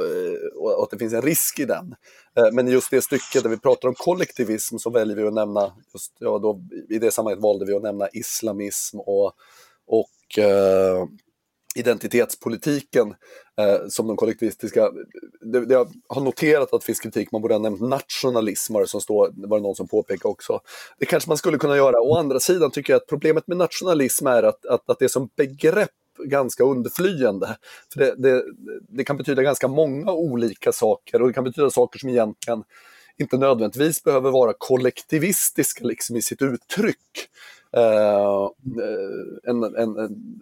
[0.55, 1.95] och, att det finns en risk i den.
[2.37, 5.73] Eh, men just det stycket där vi pratar om kollektivism så väljer vi att nämna,
[5.93, 9.33] just, ja, då, i det sammanhanget valde vi att nämna islamism och,
[9.87, 11.05] och eh,
[11.75, 13.15] identitetspolitiken
[13.59, 14.91] eh, som de kollektivistiska.
[15.41, 19.01] Det, det, jag har noterat att det finns kritik, man borde ha nämnt nationalism, som
[19.01, 20.59] står, det var det någon som påpekade också.
[20.99, 22.01] Det kanske man skulle kunna göra.
[22.01, 25.29] Å andra sidan tycker jag att problemet med nationalism är att, att, att det som
[25.35, 25.89] begrepp
[26.25, 27.57] ganska underflyende.
[27.93, 28.43] För det, det,
[28.89, 32.63] det, kan betyda ganska många olika saker och det kan betyda saker som egentligen
[33.17, 37.29] inte nödvändigtvis behöver vara kollektivistiska liksom, i sitt uttryck.
[37.73, 38.49] Eh, eh
[39.43, 40.39] en, en, en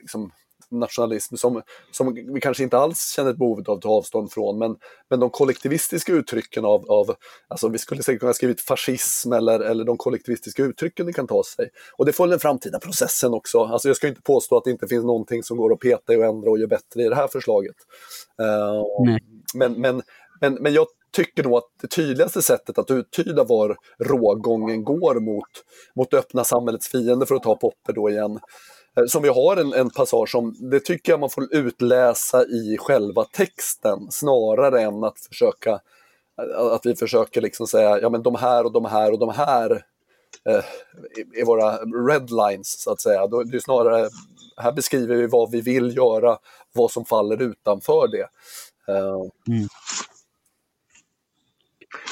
[0.00, 0.32] liksom,
[0.72, 4.58] nationalism som, som vi kanske inte alls känner ett behov av att ta avstånd från.
[4.58, 4.76] Men,
[5.10, 7.14] men de kollektivistiska uttrycken av, av
[7.48, 11.42] alltså vi skulle säkert kunna skrivit fascism eller, eller de kollektivistiska uttrycken det kan ta
[11.56, 11.70] sig.
[11.96, 13.58] Och det får den framtida processen också.
[13.58, 16.24] Alltså jag ska inte påstå att det inte finns någonting som går att peta och
[16.24, 17.76] ändra och göra bättre i det här förslaget.
[18.40, 19.06] Uh,
[19.54, 20.02] men, men,
[20.40, 25.48] men, men jag tycker nog att det tydligaste sättet att uttyda var rågången går mot,
[25.96, 28.40] mot det öppna samhällets fiende, för att ta Popper då igen,
[29.06, 33.24] som vi har en, en passage som, det tycker jag man får utläsa i själva
[33.24, 35.70] texten snarare än att försöka
[36.38, 39.28] eh, att vi försöker liksom säga, ja men de här och de här och de
[39.28, 39.70] här
[40.48, 40.64] eh,
[41.40, 41.76] är våra
[42.12, 43.26] redlines så att säga.
[43.26, 44.08] Det är snarare,
[44.56, 46.38] här beskriver vi vad vi vill göra,
[46.72, 48.28] vad som faller utanför det.
[48.92, 49.20] Eh.
[49.48, 49.68] Mm.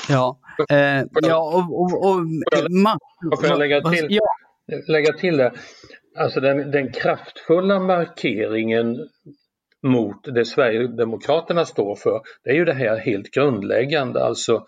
[0.09, 2.21] Ja, eh, ja och, och, och,
[3.33, 4.25] och Får jag lägga till, ja.
[4.89, 5.53] lägga till det?
[6.19, 9.09] Alltså den, den kraftfulla markeringen
[9.83, 14.65] mot det Sverigedemokraterna står för, det är ju det här helt grundläggande, alltså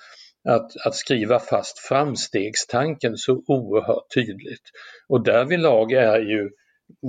[0.49, 4.71] att, att skriva fast framstegstanken så oerhört tydligt.
[5.09, 6.51] Och därvidlag är ju,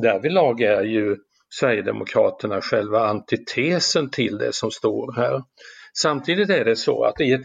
[0.02, 1.18] därvidlag är ju
[1.50, 5.42] Sverigedemokraterna själva antitesen till det som står här.
[6.02, 7.42] Samtidigt är det så att i ett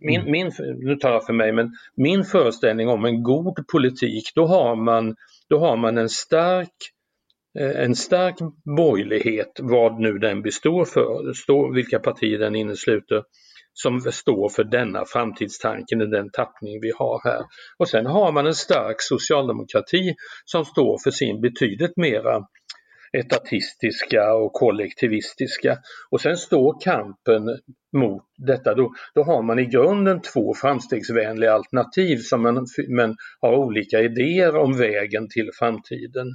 [0.00, 0.30] min, mm.
[0.30, 4.76] min, nu tar jag för mig, men min föreställning om en god politik, då har
[4.76, 5.14] man
[5.50, 6.72] då har man en stark
[7.58, 8.34] eh, en stark
[8.76, 13.22] borgerlighet, vad nu den består för, står, vilka partier den innesluter,
[13.72, 17.42] som står för denna framtidstanken i den tappning vi har här.
[17.78, 22.46] Och sen har man en stark socialdemokrati som står för sin betydligt mera
[23.12, 25.78] etatistiska och kollektivistiska.
[26.10, 27.58] Och sen står kampen
[27.92, 28.74] mot detta.
[28.74, 34.56] Då, då har man i grunden två framstegsvänliga alternativ som man, men har olika idéer
[34.56, 36.26] om vägen till framtiden.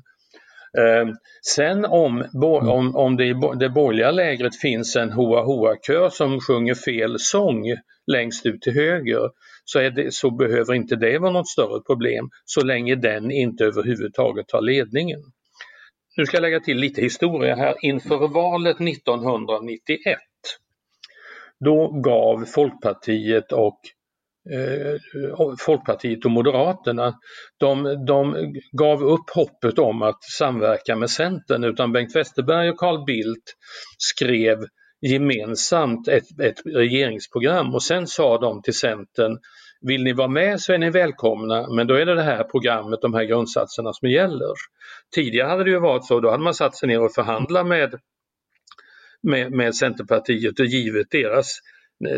[0.77, 1.13] Eh,
[1.55, 6.75] sen om, om, om det i det borgerliga lägret finns en Hoa Hoa-kör som sjunger
[6.75, 7.63] fel sång
[8.11, 9.29] längst ut till höger
[9.65, 14.47] så, det, så behöver inte det vara något större problem så länge den inte överhuvudtaget
[14.47, 15.21] tar ledningen.
[16.17, 17.75] Nu ska jag lägga till lite historia här.
[17.81, 20.19] Inför valet 1991
[21.65, 23.79] då gav Folkpartiet och
[24.51, 27.15] eh, Folkpartiet och Moderaterna,
[27.57, 33.05] de, de gav upp hoppet om att samverka med Centern utan Bengt Westerberg och Carl
[33.05, 33.55] Bildt
[33.97, 34.65] skrev
[35.01, 39.37] gemensamt ett, ett regeringsprogram och sen sa de till Centern
[39.81, 43.01] vill ni vara med så är ni välkomna men då är det det här programmet,
[43.01, 44.53] de här grundsatserna som gäller.
[45.15, 47.99] Tidigare hade det ju varit så, då hade man satt sig ner och förhandlat med,
[49.23, 51.59] med, med Centerpartiet och givet deras,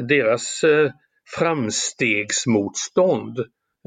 [0.07, 0.91] deras eh,
[1.37, 3.37] framstegsmotstånd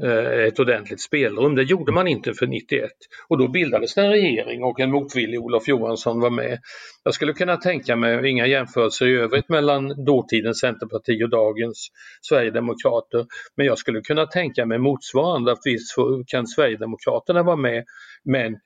[0.03, 1.55] Eh, ett ordentligt spelrum.
[1.55, 2.91] Det gjorde man inte för 91
[3.27, 6.59] och då bildades det en regering och en motvillig Olof Johansson var med.
[7.03, 11.87] Jag skulle kunna tänka mig, inga jämförelser i övrigt mellan dåtidens Centerparti och dagens
[12.21, 13.25] Sverigedemokrater,
[13.55, 15.95] men jag skulle kunna tänka mig motsvarande att visst
[16.27, 17.85] kan Sverigedemokraterna vara med
[18.23, 18.59] men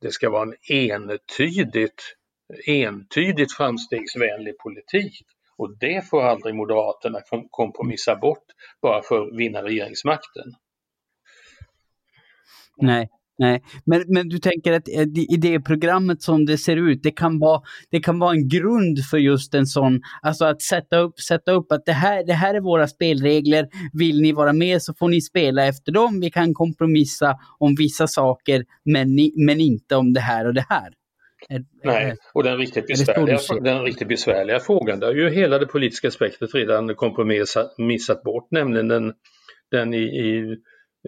[0.00, 2.16] det ska vara en entydigt,
[2.66, 5.12] entydigt framstegsvänlig politik.
[5.56, 7.18] Och det får aldrig Moderaterna
[7.50, 8.44] kompromissa bort
[8.82, 10.54] bara för att vinna regeringsmakten.
[12.82, 13.08] Nej.
[13.40, 17.62] Nej, men, men du tänker att eh, idéprogrammet som det ser ut, det kan, vara,
[17.90, 21.72] det kan vara en grund för just en sån, alltså att sätta upp, sätta upp
[21.72, 25.20] att det här, det här är våra spelregler, vill ni vara med så får ni
[25.20, 30.20] spela efter dem, vi kan kompromissa om vissa saker, men, ni, men inte om det
[30.20, 30.92] här och det här.
[31.84, 36.10] Nej, och den riktigt, besvärliga, den riktigt besvärliga frågan, där är ju hela det politiska
[36.10, 39.12] spektret redan kompromissat bort, nämligen den,
[39.70, 40.56] den i, i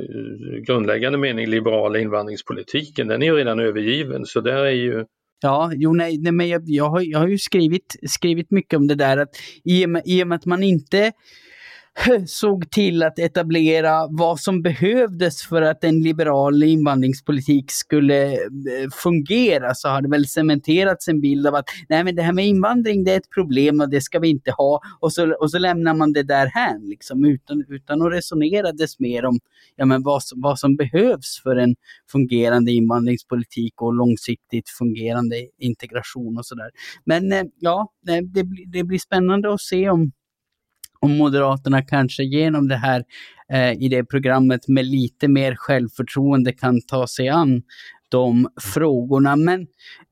[0.00, 4.26] Eh, grundläggande mening liberala invandringspolitiken, den är ju redan övergiven.
[4.26, 5.04] Så där är ju
[5.42, 8.86] Ja, jo, nej, nej men jag, jag, har, jag har ju skrivit, skrivit mycket om
[8.86, 9.28] det där att
[9.64, 11.12] i och med, i och med att man inte
[12.26, 19.74] såg till att etablera vad som behövdes för att en liberal invandringspolitik skulle eh, fungera
[19.74, 23.04] så har det väl cementerats en bild av att nej men det här med invandring
[23.04, 25.94] det är ett problem och det ska vi inte ha och så, och så lämnar
[25.94, 29.38] man det därhän, liksom utan, utan att resonera dess mer om
[29.76, 31.74] ja, men vad, vad som behövs för en
[32.12, 36.70] fungerande invandringspolitik och långsiktigt fungerande integration och sådär.
[37.04, 38.20] Men eh, ja, det,
[38.66, 40.12] det blir spännande att se om
[41.00, 43.04] om Moderaterna kanske genom det här
[43.52, 47.62] eh, i det programmet med lite mer självförtroende kan ta sig an
[48.10, 49.36] de frågorna.
[49.36, 49.60] Men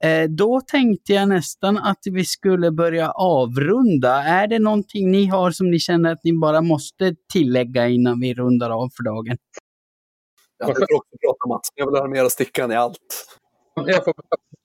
[0.05, 4.22] eh, då tänkte jag nästan att vi skulle börja avrunda.
[4.22, 8.34] Är det någonting ni har som ni känner att ni bara måste tillägga innan vi
[8.34, 9.36] rundar av för dagen?
[10.59, 12.99] Jag får också prata Mats, jag vill höra mera stickan i allt.
[13.86, 14.14] Jag får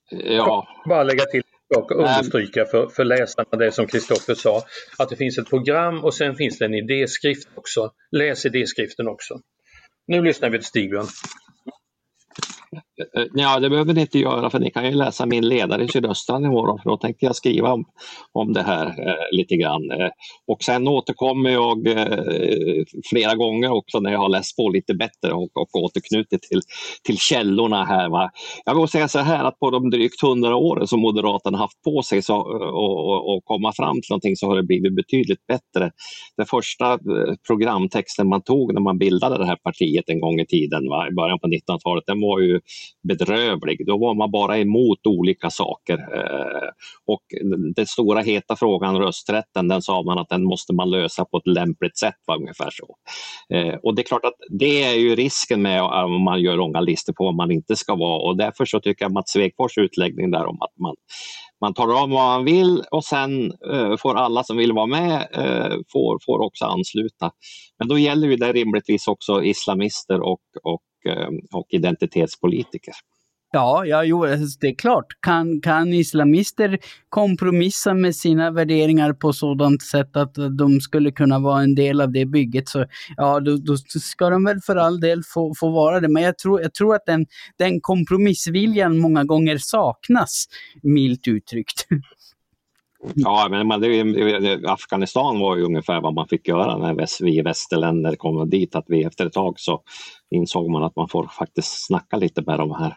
[0.10, 0.68] ja.
[0.86, 1.44] bara lägga till
[1.78, 4.64] och understryka för, för läsarna det som Kristoffer sa,
[4.98, 7.92] att det finns ett program och sen finns det en idéskrift också.
[8.12, 9.40] Läs idéskriften också.
[10.08, 11.08] Nu lyssnar vi till Stigbjörn.
[13.18, 15.88] Eh, ja, det behöver ni inte göra för ni kan ju läsa min ledare i
[15.88, 17.86] Sydöstran imorgon för då tänkte jag skriva om,
[18.32, 19.91] om det här eh, lite grann.
[19.91, 20.10] Eh,
[20.47, 25.34] och sen återkommer jag eh, flera gånger också när jag har läst på lite bättre
[25.34, 26.62] och, och återknutit till,
[27.04, 28.10] till källorna här.
[28.10, 28.32] Va?
[28.66, 32.01] Jag vill säga så här att på de drygt hundra åren som Moderaterna haft på
[32.01, 35.47] sig så, eh, och, och, och, komma fram till någonting så har det blivit betydligt
[35.47, 35.91] bättre.
[36.38, 40.45] Den första eh, programtexten man tog när man bildade det här partiet en gång i
[40.45, 41.08] tiden, va?
[41.08, 42.62] i början på 1900-talet, den var ju
[43.08, 43.88] bedrövlig.
[43.88, 45.98] Då var man bara emot olika saker.
[45.98, 46.70] Eh,
[47.06, 47.24] och
[47.76, 51.48] den stora heta frågan, rösträtten, den sa man att den måste man lösa på ett
[51.48, 52.96] lämpligt sätt, var ungefär så.
[53.56, 56.82] Eh, och det är klart att det är ju risken med om man gör långa
[56.82, 60.32] listor på vad man inte ska vara och därför så tycker jag Mats Svegfors utläggning
[60.32, 60.96] där om att man
[61.62, 65.28] man talar om vad man vill och sen uh, får alla som vill vara med
[65.38, 67.32] uh, får, får också ansluta.
[67.80, 72.93] Men då gäller ju det rimligtvis också islamister och, och Eh, och identitetspolitiker.
[73.56, 75.06] Ja, ja jo, alltså, det är klart.
[75.20, 76.80] Kan, kan islamister
[77.10, 82.12] kompromissa med sina värderingar på sådant sätt att de skulle kunna vara en del av
[82.12, 82.86] det bygget, så
[83.18, 86.08] ja, då, då ska de väl för all del få, få vara det.
[86.08, 87.26] Men jag tror, jag tror att den,
[87.58, 90.45] den kompromissviljan många gånger saknas,
[90.84, 91.88] milt uttryckt.
[93.16, 98.16] Ja, men man, det, Afghanistan var ju ungefär vad man fick göra när vi västerländer
[98.16, 98.76] kom dit.
[98.76, 99.82] Att vi efter ett tag så
[100.36, 102.95] insåg man att man får faktiskt snacka lite med de här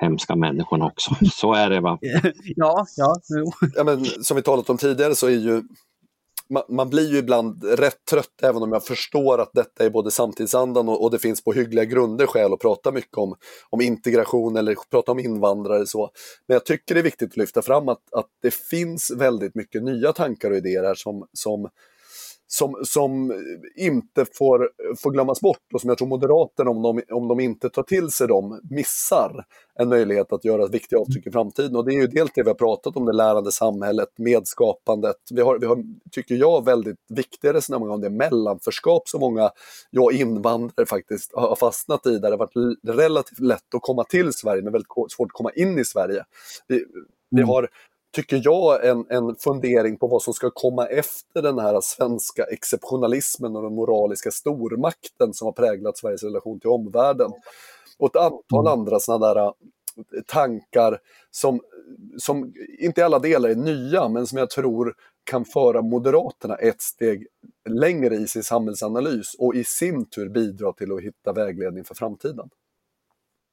[0.00, 1.14] hemska människorna också.
[1.32, 1.98] Så är det va?
[2.56, 3.14] Ja, ja.
[3.76, 5.62] ja men, som vi talat om tidigare så är ju
[6.50, 10.10] man, man, blir ju ibland rätt trött även om jag förstår att detta är både
[10.10, 13.34] samtidsandan och, och, det finns på hyggliga grunder skäl att prata mycket om,
[13.70, 15.86] om integration eller prata om invandrare.
[15.86, 16.10] Så.
[16.46, 19.82] Men jag tycker det är viktigt att lyfta fram att, att det finns väldigt mycket
[19.82, 21.68] nya tankar och idéer här som, som
[22.52, 23.32] som, som
[23.76, 27.70] inte får, får glömmas bort och som jag tror Moderaterna, om de, om de inte
[27.70, 29.44] tar till sig dem, missar
[29.74, 31.76] en möjlighet att göra ett viktigt avtryck i framtiden.
[31.76, 35.16] Och det är ju dels det vi har pratat om, det lärande samhället, medskapandet.
[35.30, 39.50] Vi har, vi har tycker jag, väldigt viktiga resonemang om det mellanförskap som många,
[39.90, 44.32] ja, invandrare faktiskt har fastnat i, där det har varit relativt lätt att komma till
[44.32, 46.24] Sverige, men väldigt svårt att komma in i Sverige.
[46.68, 46.84] Vi,
[47.30, 47.48] vi mm.
[47.48, 47.68] har
[48.10, 53.56] tycker jag, en, en fundering på vad som ska komma efter den här svenska exceptionalismen
[53.56, 57.30] och den moraliska stormakten som har präglat Sveriges relation till omvärlden.
[57.98, 58.72] Och ett antal mm.
[58.72, 59.52] andra sådana där äh,
[60.26, 60.98] tankar
[61.30, 61.60] som,
[62.18, 64.94] som inte i alla delar är nya, men som jag tror
[65.24, 67.26] kan föra Moderaterna ett steg
[67.68, 72.48] längre i sin samhällsanalys och i sin tur bidra till att hitta vägledning för framtiden.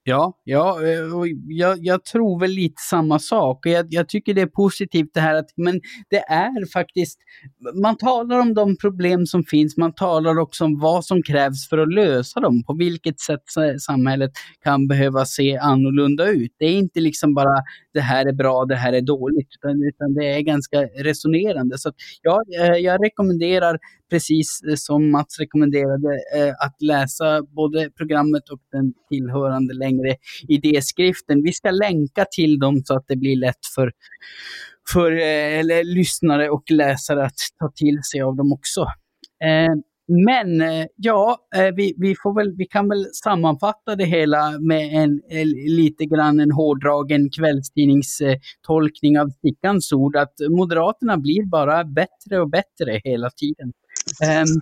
[0.09, 3.65] Ja, ja eh, jag, jag, tror väl lite samma sak.
[3.65, 7.19] Jag, jag, tycker det är positivt det här att men det är faktiskt,
[7.81, 11.77] man talar om de problem som finns, man talar också om vad som krävs för
[11.77, 13.41] att lösa dem, på vilket sätt
[13.79, 14.31] samhället
[14.63, 16.51] kan behöva se annorlunda ut.
[16.59, 20.13] Det är inte liksom bara det här är bra, det här är dåligt, utan, utan
[20.13, 21.77] det är ganska resonerande.
[21.77, 21.91] Så
[22.21, 23.77] ja, eh, jag rekommenderar
[24.09, 26.19] precis eh, som Mats rekommenderade,
[26.65, 30.15] att läsa både programmet och den tillhörande länken längre
[30.47, 31.43] idéskriften.
[31.43, 33.91] Vi ska länka till dem så att det blir lätt för,
[34.93, 38.81] för eh, eller, lyssnare och läsare att ta till sig av dem också.
[39.43, 39.73] Eh,
[40.09, 45.03] men eh, ja, eh, vi, vi, får väl, vi kan väl sammanfatta det hela med
[45.03, 52.39] en, en lite grann en hårdragen kvällstidningstolkning av Stickans ord, att Moderaterna blir bara bättre
[52.39, 53.73] och bättre hela tiden.
[54.23, 54.61] Um,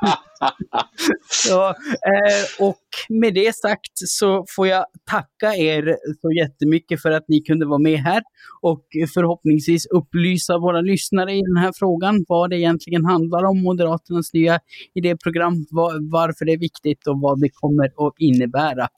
[1.30, 7.24] så, eh, och med det sagt så får jag tacka er så jättemycket för att
[7.28, 8.22] ni kunde vara med här
[8.60, 8.84] och
[9.14, 14.60] förhoppningsvis upplysa våra lyssnare i den här frågan vad det egentligen handlar om, Moderaternas nya
[14.94, 18.88] idéprogram, var, varför det är viktigt och vad det kommer att innebära.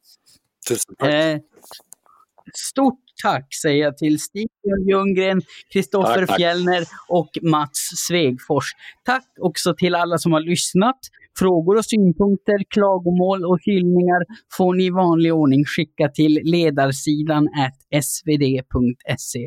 [0.68, 1.14] Tusen tack.
[1.14, 1.39] Eh,
[2.55, 4.48] stort tack säger jag till Stig
[4.88, 5.42] Ljunggren,
[5.72, 8.72] Kristoffer Fjellner och Mats Svegfors.
[9.04, 10.98] Tack också till alla som har lyssnat.
[11.39, 14.22] Frågor och synpunkter, klagomål och hyllningar
[14.57, 17.49] får ni i vanlig ordning skicka till ledarsidan
[18.03, 19.47] svd.se.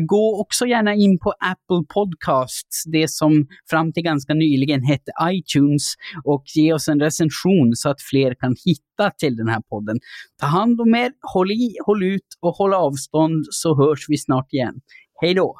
[0.00, 5.94] Gå också gärna in på Apple Podcasts, det som fram till ganska nyligen hette iTunes,
[6.24, 9.98] och ge oss en recension så att fler kan hitta till den här podden.
[10.40, 14.52] Ta hand om er, håll i, håll ut och håll avstånd så hörs vi snart
[14.52, 14.74] igen.
[15.20, 15.56] Hej då!